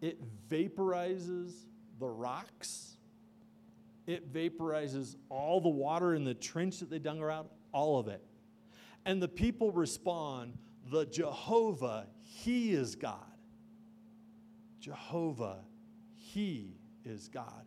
[0.00, 0.18] It
[0.48, 1.52] vaporizes
[2.00, 2.96] the rocks.
[4.06, 8.22] It vaporizes all the water in the trench that they dug around, all of it.
[9.04, 10.58] And the people respond,
[10.90, 13.24] the Jehovah, He is God.
[14.80, 15.58] Jehovah,
[16.14, 17.64] He is God.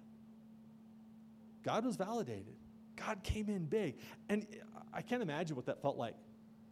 [1.64, 2.56] God was validated.
[2.96, 3.98] God came in big.
[4.30, 4.46] And
[4.94, 6.16] I can't imagine what that felt like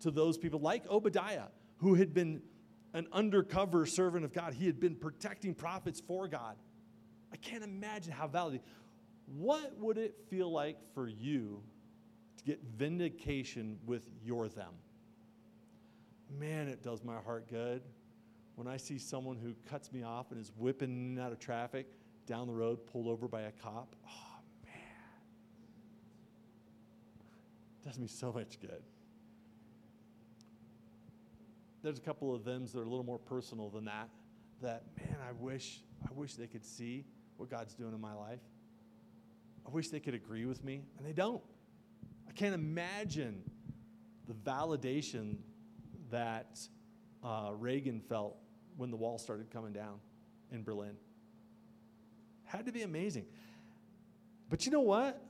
[0.02, 2.42] to those people like Obadiah, who had been
[2.94, 4.54] an undercover servant of God.
[4.54, 6.56] He had been protecting prophets for God.
[7.32, 8.65] I can't imagine how validated.
[9.38, 11.62] What would it feel like for you
[12.39, 14.73] to get vindication with your them?
[16.39, 17.82] Man, it does my heart good
[18.60, 21.88] when I see someone who cuts me off and is whipping out of traffic
[22.25, 24.73] down the road, pulled over by a cop, oh man,
[27.86, 28.84] does me so much good.
[31.82, 34.10] There's a couple of them that are a little more personal than that.
[34.62, 37.06] That man, I wish, I wish they could see
[37.38, 38.41] what God's doing in my life.
[39.65, 41.41] I wish they could agree with me, and they don't.
[42.39, 43.43] Can't imagine
[44.25, 45.39] the validation
[46.10, 46.58] that
[47.21, 48.38] uh, Reagan felt
[48.78, 49.99] when the wall started coming down
[50.49, 50.95] in Berlin.
[52.45, 53.25] Had to be amazing.
[54.49, 55.21] But you know what?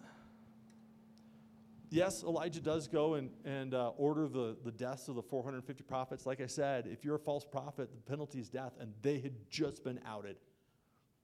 [1.90, 6.28] Yes, Elijah does go and, and uh, order the, the deaths of the 450 prophets.
[6.28, 9.34] Like I said, if you're a false prophet, the penalty is death, and they had
[9.50, 10.36] just been outed.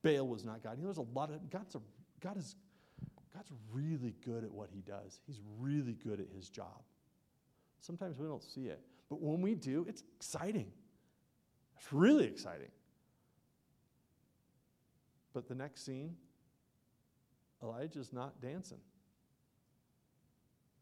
[0.02, 0.78] Baal was not God.
[0.78, 1.82] You know, there's a lot of God's a,
[2.22, 2.56] God is
[3.36, 5.20] God's really good at what he does.
[5.28, 6.84] He's really good at his job.
[7.82, 10.72] Sometimes we don't see it, but when we do, it's exciting.
[11.78, 12.72] It's really exciting.
[15.34, 16.16] But the next scene,
[17.62, 18.80] Elijah's not dancing.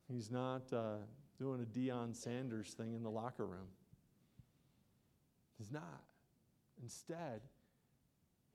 [0.08, 0.98] He's not uh,
[1.40, 3.68] doing a Deion Sanders thing in the locker room.
[5.58, 6.04] He's not.
[6.82, 7.42] Instead,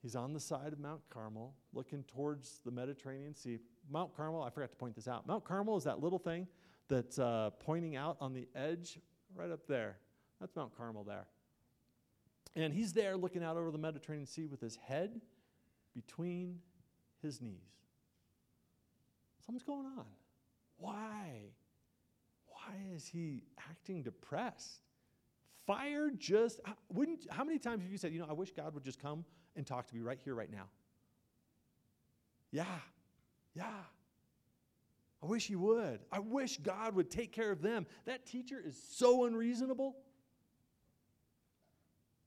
[0.01, 3.59] he's on the side of Mount Carmel looking towards the Mediterranean Sea.
[3.89, 5.27] Mount Carmel, I forgot to point this out.
[5.27, 6.47] Mount Carmel is that little thing
[6.87, 8.99] that's uh, pointing out on the edge
[9.35, 9.97] right up there.
[10.39, 11.27] That's Mount Carmel there.
[12.55, 15.21] And he's there looking out over the Mediterranean Sea with his head
[15.93, 16.59] between
[17.21, 17.69] his knees.
[19.45, 20.05] Something's going on.
[20.77, 21.51] Why?
[22.47, 24.81] Why is he acting depressed?
[25.65, 26.59] Fire just
[26.91, 29.25] wouldn't how many times have you said, you know, I wish God would just come
[29.55, 30.65] and talk to me right here, right now?
[32.51, 32.65] Yeah.
[33.55, 33.65] Yeah.
[35.21, 35.99] I wish he would.
[36.11, 37.85] I wish God would take care of them.
[38.05, 39.97] That teacher is so unreasonable.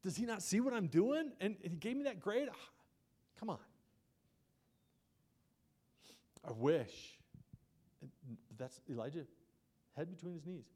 [0.02, 1.32] Does he not see what I'm doing?
[1.40, 2.48] And, he gave me that grade?
[2.50, 2.56] Ah,
[3.38, 3.58] come on.
[6.46, 7.18] I wish.
[8.58, 9.24] That's Elijah,
[9.96, 10.66] head between his knees.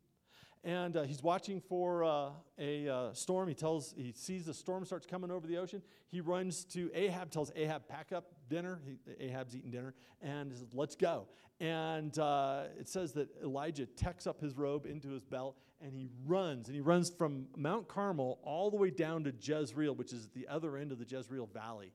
[0.67, 3.49] And uh, he's watching for uh, a uh, storm.
[3.49, 5.81] He tells, he sees the storm starts coming over the ocean.
[6.09, 8.81] He runs to Ahab, tells Ahab, pack up dinner.
[8.85, 11.29] He, Ahab's eating dinner, and says, let's go.
[11.61, 16.09] And uh, it says that Elijah tucks up his robe into his belt, and he
[16.27, 16.67] runs.
[16.67, 20.49] And he runs from Mount Carmel all the way down to Jezreel, which is the
[20.49, 21.93] other end of the Jezreel Valley.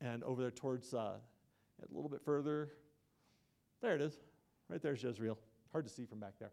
[0.00, 1.16] And over there towards, uh,
[1.82, 2.70] a little bit further,
[3.82, 4.16] there it is.
[4.70, 5.36] Right there's Jezreel.
[5.72, 6.52] Hard to see from back there.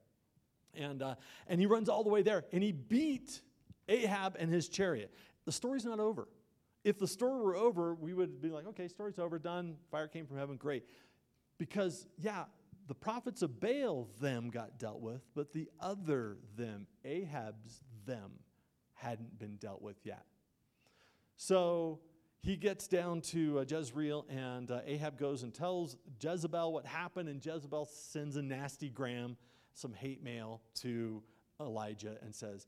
[0.73, 1.15] And, uh,
[1.47, 3.41] and he runs all the way there, and he beat
[3.89, 5.13] Ahab and his chariot.
[5.45, 6.27] The story's not over.
[6.83, 10.25] If the story were over, we would be like, okay, story's over, done, fire came
[10.25, 10.85] from heaven, great.
[11.57, 12.45] Because, yeah,
[12.87, 18.31] the prophets of Baal, them got dealt with, but the other them, Ahab's them,
[18.95, 20.25] hadn't been dealt with yet.
[21.37, 21.99] So
[22.41, 27.29] he gets down to uh, Jezreel, and uh, Ahab goes and tells Jezebel what happened,
[27.29, 29.37] and Jezebel sends a nasty gram
[29.73, 31.23] some hate mail to
[31.59, 32.67] Elijah and says,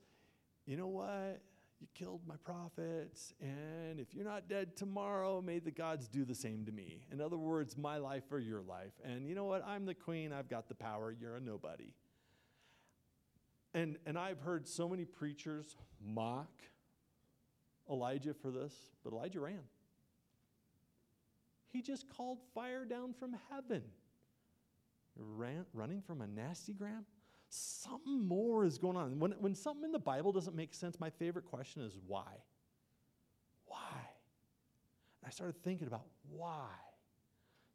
[0.66, 1.40] You know what?
[1.80, 6.34] You killed my prophets, and if you're not dead tomorrow, may the gods do the
[6.34, 7.04] same to me.
[7.12, 8.92] In other words, my life or your life.
[9.04, 9.62] And you know what?
[9.66, 11.92] I'm the queen, I've got the power, you're a nobody.
[13.74, 16.62] And, and I've heard so many preachers mock
[17.90, 19.60] Elijah for this, but Elijah ran.
[21.70, 23.82] He just called fire down from heaven
[25.16, 27.04] ran, running from a nasty gram?
[27.48, 29.18] Something more is going on.
[29.18, 32.42] When, when something in the Bible doesn't make sense, my favorite question is why?
[33.66, 33.78] Why?
[35.22, 36.68] And I started thinking about why.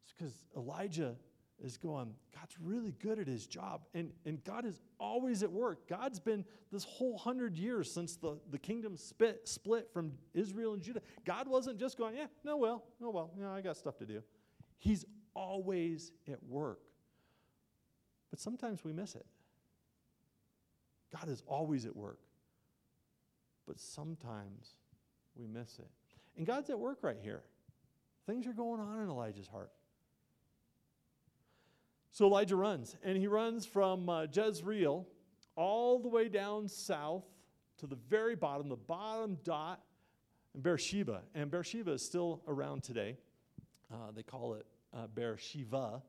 [0.04, 1.16] It's because Elijah
[1.62, 3.82] is going, God's really good at his job.
[3.94, 5.88] And, and God is always at work.
[5.88, 10.82] God's been this whole hundred years since the, the kingdom split, split from Israel and
[10.82, 11.00] Judah.
[11.24, 14.22] God wasn't just going, yeah, no, well, no, well, yeah, I got stuff to do.
[14.78, 16.80] He's always at work.
[18.30, 19.26] But sometimes we miss it.
[21.12, 22.20] God is always at work.
[23.66, 24.74] But sometimes
[25.36, 25.88] we miss it.
[26.36, 27.42] And God's at work right here.
[28.26, 29.70] Things are going on in Elijah's heart.
[32.12, 35.06] So Elijah runs, and he runs from uh, Jezreel
[35.56, 37.24] all the way down south
[37.78, 39.80] to the very bottom, the bottom dot
[40.54, 41.22] in Beersheba.
[41.34, 43.16] And Beersheba is still around today.
[43.92, 46.02] Uh, they call it uh, Beersheba.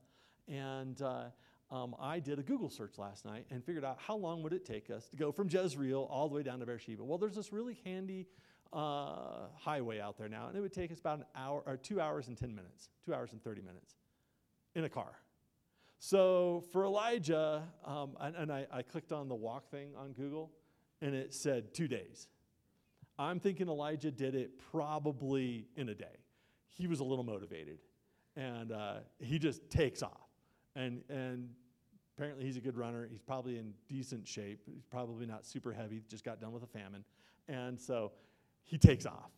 [0.47, 1.25] And uh,
[1.71, 4.65] um, I did a Google search last night and figured out how long would it
[4.65, 7.03] take us to go from Jezreel all the way down to Beersheba.
[7.03, 8.27] Well, there's this really handy
[8.73, 12.01] uh, highway out there now, and it would take us about an hour or two
[12.01, 13.95] hours and 10 minutes, two hours and 30 minutes
[14.75, 15.13] in a car.
[15.99, 20.51] So for Elijah, um, and, and I, I clicked on the walk thing on Google,
[21.01, 22.27] and it said two days.
[23.17, 26.17] I'm thinking Elijah did it probably in a day.
[26.69, 27.79] He was a little motivated,
[28.35, 30.27] and uh, he just takes off.
[30.75, 31.49] And, and
[32.21, 33.07] apparently he's a good runner.
[33.09, 34.59] He's probably in decent shape.
[34.71, 37.03] He's probably not super heavy, just got done with a famine.
[37.47, 38.11] And so
[38.63, 39.31] he takes off.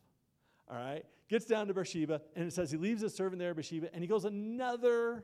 [0.69, 1.05] All right?
[1.29, 4.03] Gets down to Beersheba, and it says he leaves his servant there at Beersheba, and
[4.03, 5.23] he goes another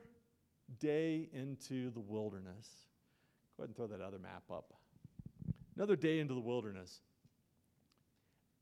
[0.78, 2.66] day into the wilderness.
[3.58, 4.72] Go ahead and throw that other map up.
[5.76, 7.02] Another day into the wilderness.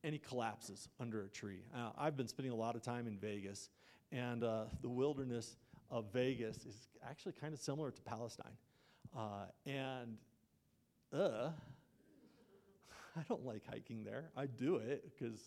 [0.02, 1.60] And he collapses under a tree.
[1.72, 3.70] Uh, I've been spending a lot of time in Vegas,
[4.10, 5.56] and uh, the wilderness
[5.88, 8.56] of Vegas is actually kind of similar to Palestine.
[9.16, 10.16] Uh, and,
[11.12, 11.50] uh,
[13.16, 14.30] I don't like hiking there.
[14.36, 15.40] I do it because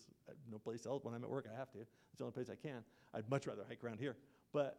[0.50, 1.04] no place else.
[1.04, 1.78] When I'm at work, I have to.
[1.80, 2.84] It's the only place I can.
[3.14, 4.16] I'd much rather hike around here.
[4.52, 4.78] But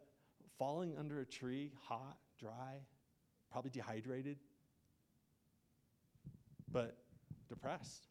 [0.57, 2.81] falling under a tree, hot, dry,
[3.51, 4.37] probably dehydrated,
[6.71, 6.97] but
[7.49, 8.07] depressed.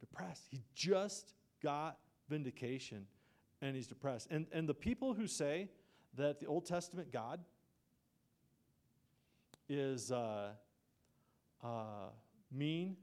[0.00, 0.46] Depressed.
[0.50, 3.06] He just got vindication
[3.62, 4.28] and he's depressed.
[4.30, 5.68] And, and the people who say
[6.16, 7.40] that the Old Testament God
[9.68, 10.50] is uh,
[11.62, 12.08] uh,
[12.52, 12.96] mean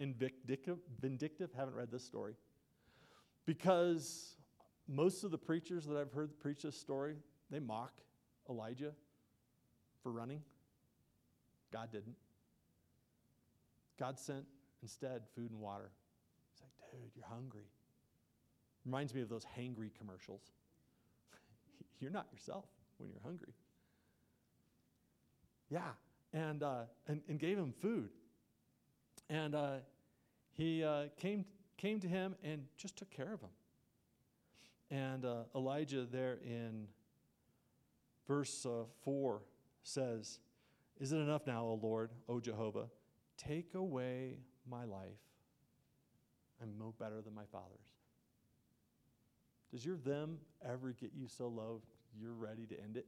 [0.00, 2.34] and vindictive, vindictive, haven't read this story.
[3.46, 4.36] Because
[4.88, 7.16] most of the preachers that I've heard preach this story,
[7.50, 7.92] they mock
[8.48, 8.92] Elijah
[10.02, 10.42] for running.
[11.72, 12.16] God didn't.
[13.98, 14.44] God sent
[14.82, 15.90] instead food and water.
[16.52, 17.64] He's like, dude, you're hungry.
[18.84, 20.42] Reminds me of those hangry commercials.
[22.00, 22.64] you're not yourself
[22.98, 23.54] when you're hungry.
[25.72, 25.92] Yeah,
[26.34, 28.10] and, uh, and, and gave him food.
[29.30, 29.76] And uh,
[30.50, 31.46] he uh, came,
[31.78, 33.48] came to him and just took care of him.
[34.90, 36.88] And uh, Elijah, there in
[38.28, 39.40] verse uh, 4,
[39.82, 40.40] says,
[41.00, 42.88] Is it enough now, O Lord, O Jehovah?
[43.38, 44.36] Take away
[44.68, 45.08] my life.
[46.60, 47.78] I'm no better than my father's.
[49.70, 51.80] Does your them ever get you so low
[52.14, 53.06] you're ready to end it?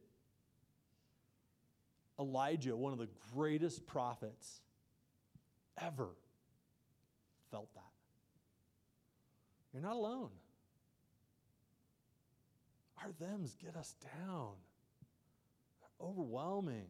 [2.19, 4.61] Elijah, one of the greatest prophets
[5.81, 6.09] ever,
[7.51, 7.83] felt that.
[9.73, 10.31] You're not alone.
[13.03, 14.53] Our thems get us down.
[15.81, 16.87] They're overwhelming.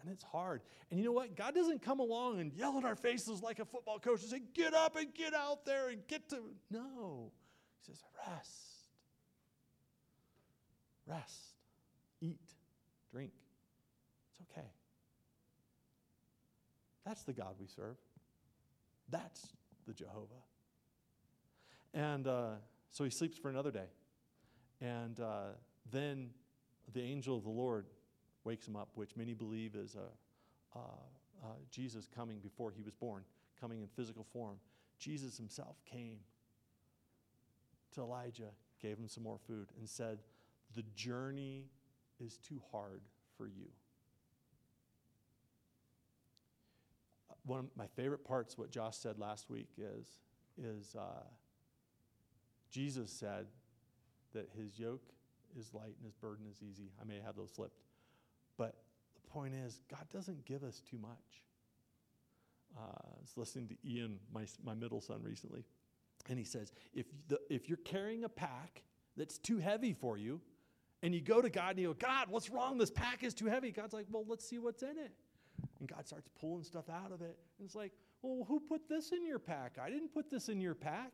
[0.00, 0.62] And it's hard.
[0.90, 1.36] And you know what?
[1.36, 4.42] God doesn't come along and yell in our faces like a football coach and say,
[4.54, 6.38] get up and get out there and get to.
[6.70, 7.30] No.
[7.80, 8.50] He says, rest.
[11.06, 11.54] Rest.
[12.20, 12.40] Eat.
[13.12, 13.32] Drink.
[14.50, 14.66] Okay.
[17.04, 17.96] That's the God we serve.
[19.08, 19.48] That's
[19.86, 20.42] the Jehovah.
[21.94, 22.50] And uh,
[22.90, 23.88] so he sleeps for another day.
[24.80, 25.52] And uh,
[25.90, 26.30] then
[26.92, 27.86] the angel of the Lord
[28.44, 30.78] wakes him up, which many believe is a,
[31.70, 33.24] Jesus coming before he was born,
[33.60, 34.56] coming in physical form.
[34.98, 36.18] Jesus himself came
[37.94, 40.18] to Elijah, gave him some more food, and said,
[40.74, 41.64] The journey
[42.20, 43.00] is too hard
[43.36, 43.66] for you.
[47.44, 50.18] One of my favorite parts, what Josh said last week, is,
[50.56, 51.24] is uh,
[52.70, 53.46] Jesus said
[54.32, 55.08] that his yoke
[55.58, 56.90] is light and his burden is easy.
[57.00, 57.82] I may have those flipped.
[58.56, 58.76] But
[59.14, 61.42] the point is, God doesn't give us too much.
[62.76, 65.64] Uh, I was listening to Ian, my, my middle son, recently,
[66.28, 68.82] and he says, if, the, if you're carrying a pack
[69.16, 70.40] that's too heavy for you,
[71.02, 72.78] and you go to God and you go, God, what's wrong?
[72.78, 73.72] This pack is too heavy.
[73.72, 75.12] God's like, well, let's see what's in it.
[75.82, 77.36] And God starts pulling stuff out of it.
[77.58, 77.90] And it's like,
[78.22, 79.78] well, who put this in your pack?
[79.82, 81.10] I didn't put this in your pack.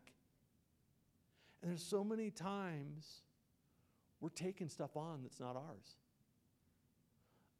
[1.62, 3.22] And there's so many times
[4.20, 5.96] we're taking stuff on that's not ours.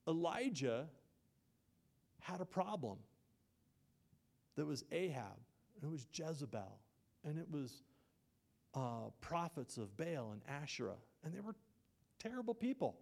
[0.07, 0.85] Elijah
[2.21, 2.99] had a problem
[4.57, 5.39] that was Ahab,
[5.81, 6.79] and it was Jezebel,
[7.25, 7.85] and it was
[8.75, 11.55] uh, prophets of Baal and Asherah, and they were
[12.19, 12.99] terrible people.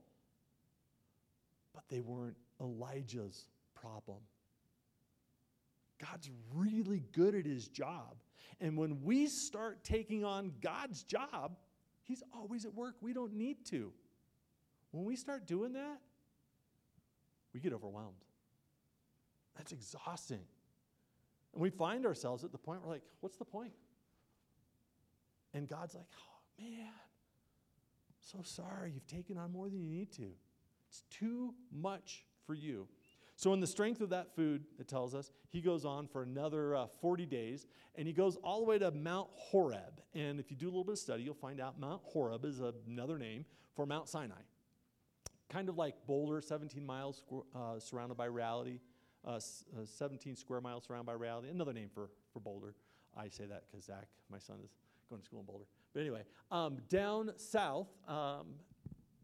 [1.75, 3.47] But they weren't Elijah's
[3.81, 4.19] problem.
[6.01, 8.17] God's really good at his job.
[8.61, 11.57] And when we start taking on God's job,
[12.03, 12.97] he's always at work.
[13.01, 13.93] We don't need to.
[14.91, 16.01] When we start doing that,
[17.53, 18.25] we get overwhelmed.
[19.57, 20.41] That's exhausting.
[21.53, 23.73] And we find ourselves at the point where, like, what's the point?
[25.55, 26.93] And God's like, oh, man,
[28.21, 28.93] so sorry.
[28.93, 30.29] You've taken on more than you need to.
[30.89, 32.87] It's too much for you.
[33.39, 36.75] So, in the strength of that food, it tells us, he goes on for another
[36.75, 40.01] uh, 40 days, and he goes all the way to Mount Horeb.
[40.15, 42.63] And if you do a little bit of study, you'll find out Mount Horeb is
[42.89, 44.41] another name for Mount Sinai.
[45.51, 47.23] Kind of like Boulder, 17 miles
[47.55, 48.81] uh, surrounded by reality,
[49.27, 49.41] uh, uh,
[49.85, 51.51] 17 square miles surrounded by reality.
[51.51, 52.75] Another name for, for Boulder.
[53.15, 54.71] I say that because Zach, my son, is
[55.11, 55.67] going to school in Boulder.
[55.93, 58.55] But anyway, um, down south, um,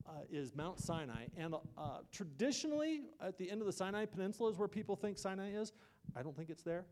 [0.08, 1.26] uh, is Mount Sinai.
[1.36, 5.52] And uh, traditionally, at the end of the Sinai Peninsula is where people think Sinai
[5.52, 5.72] is.
[6.16, 6.84] I don't think it's there.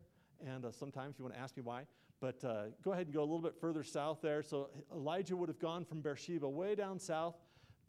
[0.45, 1.83] And uh, sometimes you want to ask me why.
[2.19, 4.43] But uh, go ahead and go a little bit further south there.
[4.43, 7.35] So Elijah would have gone from Beersheba way down south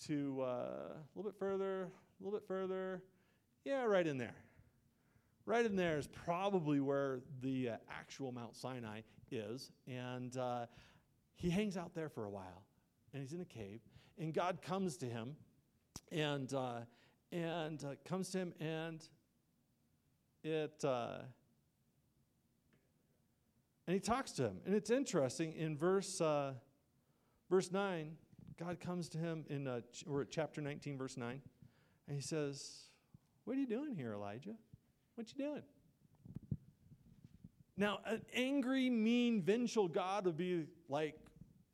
[0.06, 3.02] to uh, a little bit further, a little bit further.
[3.64, 4.34] Yeah, right in there.
[5.44, 9.00] Right in there is probably where the uh, actual Mount Sinai
[9.30, 9.70] is.
[9.86, 10.36] And
[11.34, 12.62] he hangs out there for a while.
[13.12, 13.80] And he's in a cave
[14.18, 15.36] and God comes to him
[16.10, 16.80] and, uh,
[17.30, 19.02] and uh, comes to him and
[20.44, 21.18] it, uh,
[23.86, 24.60] And he talks to him.
[24.64, 26.54] And it's interesting in verse, uh,
[27.50, 28.16] verse 9,
[28.58, 31.40] God comes to him in, uh, ch- we're at chapter 19, verse 9,
[32.06, 32.84] and he says,
[33.44, 34.54] What are you doing here, Elijah?
[35.16, 35.62] What you doing?
[37.76, 41.18] Now, an angry, mean, vengeful God would be like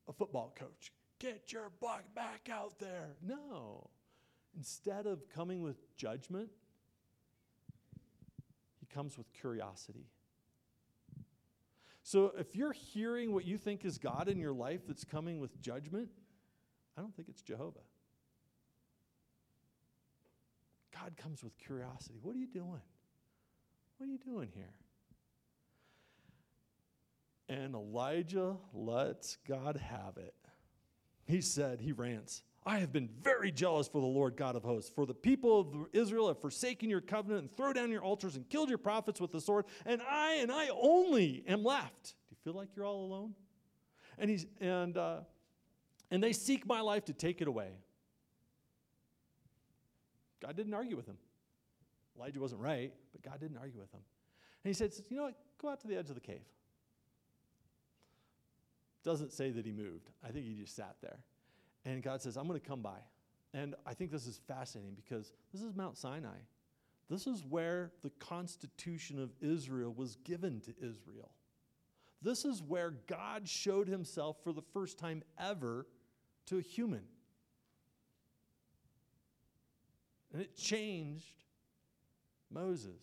[0.08, 0.92] a football coach.
[1.18, 3.16] Get your butt back out there.
[3.26, 3.90] No.
[4.56, 6.48] Instead of coming with judgment,
[8.78, 10.06] he comes with curiosity.
[12.02, 15.60] So if you're hearing what you think is God in your life that's coming with
[15.60, 16.08] judgment,
[16.96, 17.80] I don't think it's Jehovah.
[20.92, 22.18] God comes with curiosity.
[22.22, 22.80] What are you doing?
[23.98, 24.72] What are you doing here?
[27.48, 30.34] And Elijah lets God have it.
[31.28, 34.90] He said, he rants, I have been very jealous for the Lord God of hosts,
[34.90, 38.48] for the people of Israel have forsaken your covenant and thrown down your altars and
[38.48, 42.14] killed your prophets with the sword, and I and I only am left.
[42.28, 43.34] Do you feel like you're all alone?
[44.18, 45.18] And he's and uh,
[46.10, 47.72] and they seek my life to take it away.
[50.40, 51.18] God didn't argue with him.
[52.16, 54.00] Elijah wasn't right, but God didn't argue with him.
[54.64, 55.34] And he said, You know what?
[55.60, 56.40] Go out to the edge of the cave.
[59.08, 60.10] Doesn't say that he moved.
[60.22, 61.20] I think he just sat there.
[61.86, 62.98] And God says, I'm going to come by.
[63.54, 66.36] And I think this is fascinating because this is Mount Sinai.
[67.08, 71.30] This is where the Constitution of Israel was given to Israel.
[72.20, 75.86] This is where God showed himself for the first time ever
[76.44, 77.04] to a human.
[80.34, 81.44] And it changed
[82.50, 83.00] Moses.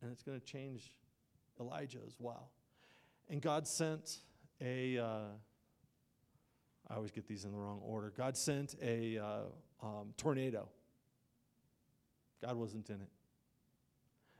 [0.00, 0.94] And it's going to change
[1.60, 2.48] Elijah as well.
[3.28, 4.20] And God sent
[4.60, 5.18] a, uh,
[6.88, 8.12] I always get these in the wrong order.
[8.16, 9.40] God sent a uh,
[9.82, 10.68] um, tornado.
[12.42, 13.08] God wasn't in it.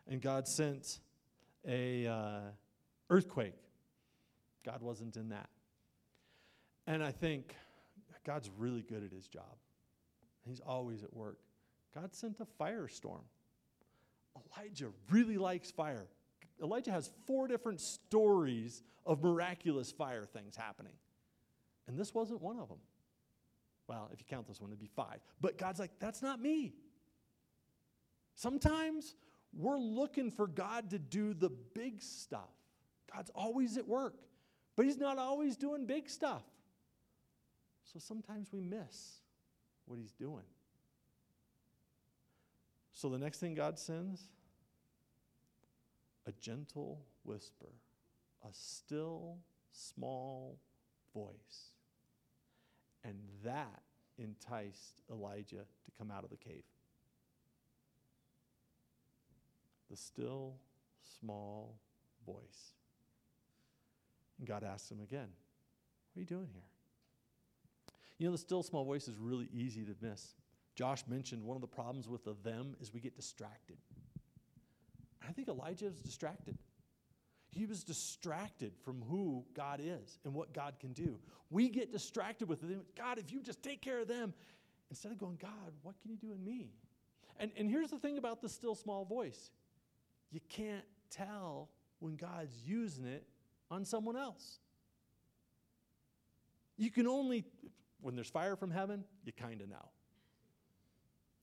[0.08, 1.00] And God sent
[1.66, 2.40] a uh,
[3.10, 3.54] earthquake.
[4.64, 5.48] God wasn't in that.
[6.86, 7.54] And I think
[8.24, 9.56] God's really good at his job.
[10.46, 11.38] He's always at work.
[11.94, 13.22] God sent a firestorm.
[14.36, 16.06] Elijah really likes fire.
[16.64, 20.94] Elijah has four different stories of miraculous fire things happening.
[21.86, 22.78] And this wasn't one of them.
[23.86, 25.18] Well, if you count this one, it'd be five.
[25.42, 26.72] But God's like, that's not me.
[28.34, 29.14] Sometimes
[29.52, 32.50] we're looking for God to do the big stuff.
[33.14, 34.14] God's always at work,
[34.74, 36.42] but He's not always doing big stuff.
[37.92, 39.20] So sometimes we miss
[39.84, 40.44] what He's doing.
[42.94, 44.22] So the next thing God sends
[46.26, 47.72] a gentle whisper,
[48.42, 49.38] a still,
[49.72, 50.58] small
[51.12, 51.72] voice.
[53.04, 53.82] And that
[54.18, 56.62] enticed Elijah to come out of the cave.
[59.90, 60.54] The still,
[61.20, 61.76] small
[62.26, 62.72] voice.
[64.38, 65.28] And God asked him again,
[66.12, 66.62] What are you doing here?
[68.18, 70.34] You know, the still, small voice is really easy to miss.
[70.74, 73.76] Josh mentioned one of the problems with the them is we get distracted.
[75.28, 76.56] I think Elijah was distracted.
[77.50, 81.18] He was distracted from who God is and what God can do.
[81.50, 82.82] We get distracted with them.
[82.96, 84.34] God, if you just take care of them,
[84.90, 86.72] instead of going, God, what can you do in me?
[87.38, 89.50] And, and here's the thing about the still small voice
[90.30, 91.68] you can't tell
[92.00, 93.24] when God's using it
[93.70, 94.58] on someone else.
[96.76, 97.44] You can only,
[98.00, 99.88] when there's fire from heaven, you kind of know.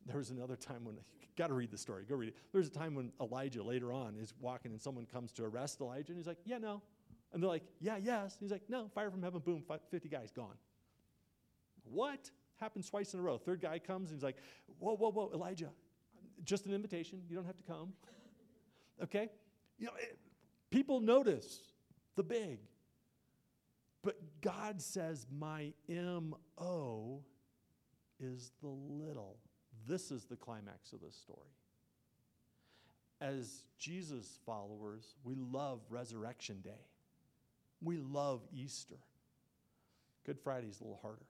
[0.05, 1.01] There was another time when, you
[1.37, 2.35] got to read the story, go read it.
[2.51, 6.11] There's a time when Elijah later on is walking and someone comes to arrest Elijah
[6.11, 6.81] and he's like, yeah, no.
[7.33, 8.37] And they're like, yeah, yes.
[8.39, 10.55] And he's like, no, fire from heaven, boom, 50 guys gone.
[11.83, 12.29] What?
[12.59, 13.37] Happens twice in a row.
[13.37, 14.37] Third guy comes and he's like,
[14.79, 15.69] whoa, whoa, whoa, Elijah,
[16.43, 17.21] just an invitation.
[17.29, 17.93] You don't have to come.
[19.03, 19.29] okay?
[19.77, 20.17] You know, it,
[20.69, 21.59] people notice
[22.15, 22.59] the big.
[24.03, 27.23] But God says, my M-O
[28.19, 29.37] is the little.
[29.87, 31.49] This is the climax of this story.
[33.19, 36.87] As Jesus followers, we love Resurrection Day.
[37.81, 38.97] We love Easter.
[40.25, 41.25] Good Friday is a little harder.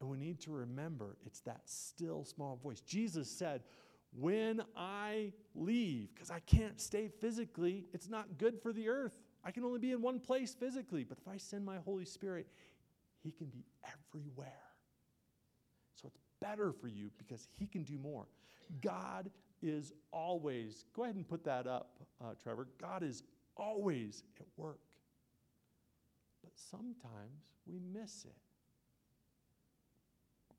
[0.00, 2.80] And we need to remember it's that still small voice.
[2.80, 3.62] Jesus said,
[4.12, 9.12] When I leave, because I can't stay physically, it's not good for the earth.
[9.44, 11.04] I can only be in one place physically.
[11.04, 12.46] But if I send my Holy Spirit,
[13.22, 14.52] He can be everywhere.
[16.44, 18.26] Better for you because He can do more.
[18.82, 19.30] God
[19.62, 22.68] is always, go ahead and put that up, uh, Trevor.
[22.78, 23.22] God is
[23.56, 24.80] always at work.
[26.42, 28.36] But sometimes we miss it.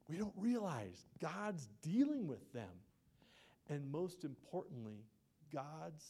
[0.09, 2.69] We don't realize God's dealing with them.
[3.69, 5.05] And most importantly,
[5.53, 6.05] God's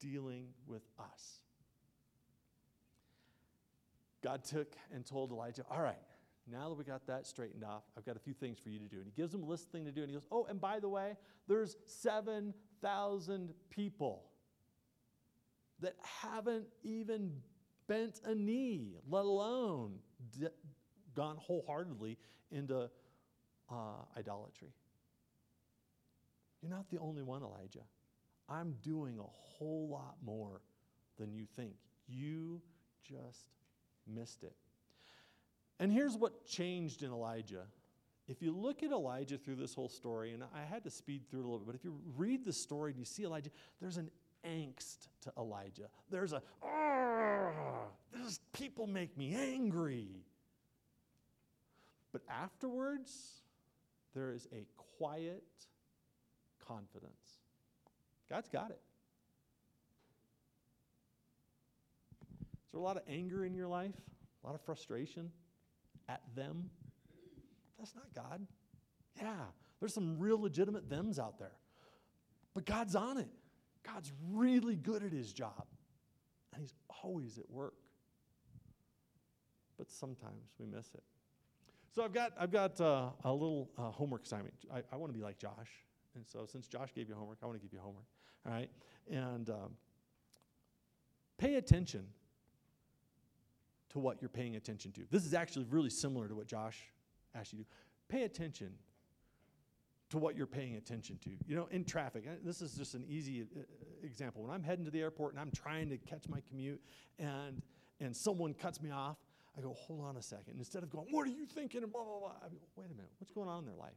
[0.00, 1.40] dealing with us.
[4.22, 5.98] God took and told Elijah, All right,
[6.50, 8.84] now that we got that straightened off, I've got a few things for you to
[8.84, 8.96] do.
[8.98, 10.02] And he gives him a list of things to do.
[10.02, 11.16] And he goes, Oh, and by the way,
[11.48, 14.24] there's 7,000 people
[15.80, 17.32] that haven't even
[17.86, 19.98] bent a knee, let alone
[20.38, 20.48] d-
[21.14, 22.18] gone wholeheartedly
[22.50, 22.90] into
[23.70, 23.74] uh,
[24.16, 24.72] idolatry.
[26.62, 27.84] You're not the only one, Elijah.
[28.48, 30.60] I'm doing a whole lot more
[31.18, 31.74] than you think.
[32.06, 32.60] You
[33.02, 33.46] just
[34.06, 34.54] missed it.
[35.80, 37.64] And here's what changed in Elijah.
[38.26, 41.40] If you look at Elijah through this whole story, and I had to speed through
[41.40, 43.50] a little bit, but if you read the story and you see Elijah,
[43.80, 44.10] there's an
[44.46, 45.88] angst to Elijah.
[46.10, 46.42] There's a,
[48.14, 50.08] these people make me angry.
[52.12, 53.42] But afterwards,
[54.14, 54.66] there is a
[54.98, 55.42] quiet
[56.66, 57.40] confidence.
[58.30, 58.80] God's got it.
[62.40, 63.94] Is there a lot of anger in your life?
[64.42, 65.30] A lot of frustration
[66.08, 66.70] at them?
[67.78, 68.46] That's not God.
[69.20, 69.32] Yeah,
[69.80, 71.52] there's some real legitimate thems out there.
[72.54, 73.28] But God's on it.
[73.84, 75.66] God's really good at his job,
[76.52, 77.74] and he's always at work.
[79.76, 81.02] But sometimes we miss it.
[81.94, 84.54] So I've got, I've got uh, a little uh, homework assignment.
[84.72, 85.70] I, I want to be like Josh.
[86.16, 88.06] And so since Josh gave you homework, I want to give you homework.
[88.46, 88.70] All right?
[89.10, 89.76] And um,
[91.38, 92.06] pay attention
[93.94, 95.02] to what you're paying attention to.
[95.10, 96.78] This is actually really similar to what Josh
[97.34, 97.70] asked you to do.
[98.08, 98.74] Pay attention
[100.10, 101.30] to what you're paying attention to.
[101.46, 103.60] You know, in traffic, this is just an easy uh,
[104.02, 104.42] example.
[104.42, 106.80] When I'm heading to the airport and I'm trying to catch my commute
[107.18, 107.62] and
[108.00, 109.16] and someone cuts me off,
[109.56, 110.54] I go, hold on a second.
[110.58, 111.84] Instead of going, what are you thinking?
[111.84, 112.32] And blah, blah, blah.
[112.44, 113.92] I go, wait a minute, what's going on in their life?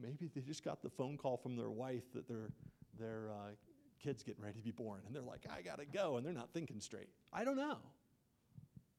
[0.00, 2.48] Maybe they just got the phone call from their wife that their,
[2.98, 3.50] their uh,
[4.02, 5.02] kid's getting ready to be born.
[5.06, 6.16] And they're like, I got to go.
[6.16, 7.08] And they're not thinking straight.
[7.34, 7.78] I don't know.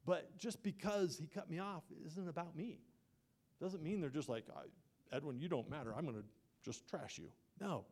[0.08, 2.78] But just because he cut me off isn't about me.
[3.60, 4.46] Doesn't mean they're just like,
[5.12, 5.92] Edwin, you don't matter.
[5.94, 6.24] I'm going to
[6.64, 7.28] just trash you.
[7.60, 7.84] No.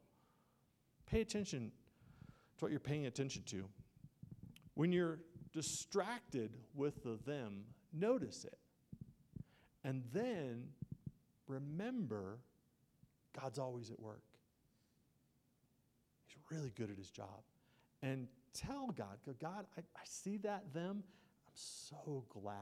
[1.04, 1.70] Pay attention
[2.56, 3.68] to what you're paying attention to.
[4.72, 5.18] When you're
[5.52, 8.58] distracted with the them, notice it.
[9.84, 10.68] And then
[11.46, 12.38] remember
[13.38, 14.24] God's always at work.
[16.28, 17.42] He's really good at his job.
[18.02, 21.04] And tell God, God, I, I see that them.
[21.57, 22.54] So glad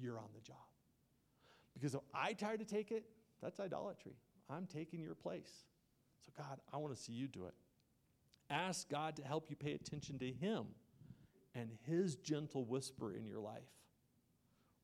[0.00, 0.56] you're on the job.
[1.74, 3.04] Because if I try to take it,
[3.42, 4.12] that's idolatry.
[4.48, 5.50] I'm taking your place.
[6.24, 7.54] So, God, I want to see you do it.
[8.50, 10.66] Ask God to help you pay attention to Him
[11.54, 13.62] and His gentle whisper in your life.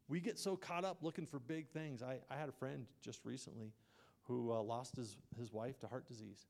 [0.09, 2.03] We get so caught up looking for big things.
[2.03, 3.73] I, I had a friend just recently
[4.23, 6.47] who uh, lost his, his wife to heart disease.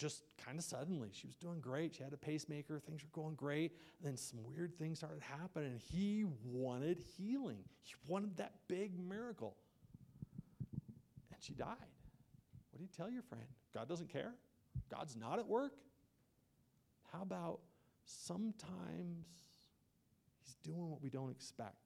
[0.00, 1.10] Just kind of suddenly.
[1.12, 1.94] She was doing great.
[1.94, 2.80] She had a pacemaker.
[2.80, 3.72] Things were going great.
[3.98, 5.72] And then some weird things started happening.
[5.72, 9.56] and He wanted healing, he wanted that big miracle.
[11.30, 11.76] And she died.
[12.70, 13.44] What do you tell your friend?
[13.74, 14.32] God doesn't care?
[14.90, 15.74] God's not at work?
[17.12, 17.60] How about
[18.06, 19.26] sometimes
[20.42, 21.76] He's doing what we don't expect?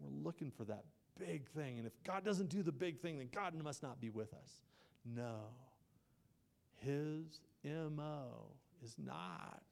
[0.00, 0.84] We're looking for that
[1.18, 1.76] big thing.
[1.76, 4.62] And if God doesn't do the big thing, then God must not be with us.
[5.04, 5.40] No.
[6.84, 9.62] His MO is not.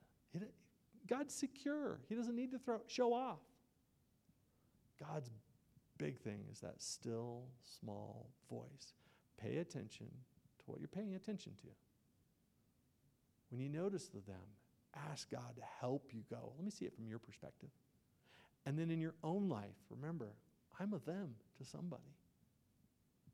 [1.08, 2.00] God's secure.
[2.08, 3.40] He doesn't need to throw, show off.
[4.98, 5.30] God's
[5.98, 7.42] big thing is that still
[7.80, 8.94] small voice.
[9.36, 11.68] Pay attention to what you're paying attention to.
[13.50, 14.36] When you notice the them,
[15.10, 16.52] ask God to help you go.
[16.56, 17.70] Let me see it from your perspective.
[18.64, 20.28] And then in your own life, remember,
[20.78, 22.02] I'm a them to somebody.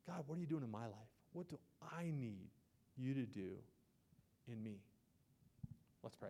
[0.07, 1.13] God, what are you doing in my life?
[1.33, 2.49] What do I need
[2.99, 3.51] you to do
[4.51, 4.81] in me?
[6.03, 6.29] Let's pray.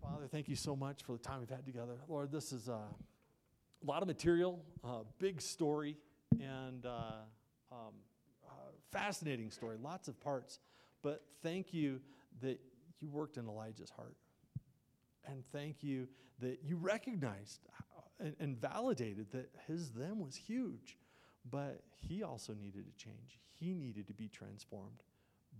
[0.00, 1.98] Father, thank you so much for the time we've had together.
[2.08, 5.96] Lord, this is uh, a lot of material, uh, big story,
[6.40, 7.12] and uh,
[7.70, 7.92] um,
[8.46, 8.50] uh,
[8.90, 10.60] fascinating story, lots of parts.
[11.02, 12.00] But thank you
[12.40, 12.58] that
[13.00, 14.16] you worked in Elijah's heart.
[15.26, 16.08] And thank you
[16.40, 17.60] that you recognized
[18.18, 20.96] and, and validated that his them was huge.
[21.50, 23.38] But he also needed to change.
[23.52, 25.02] He needed to be transformed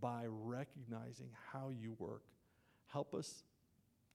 [0.01, 2.23] by recognizing how you work.
[2.87, 3.43] Help us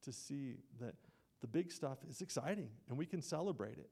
[0.03, 0.95] to see that
[1.41, 3.89] the big stuff is exciting and we can celebrate it.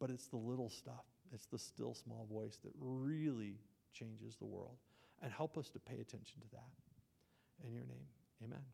[0.00, 3.58] But it's the little stuff, it's the still small voice that really
[3.92, 4.76] changes the world.
[5.22, 7.66] And help us to pay attention to that.
[7.66, 8.06] In your name,
[8.42, 8.64] amen.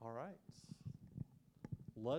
[0.00, 0.36] All right.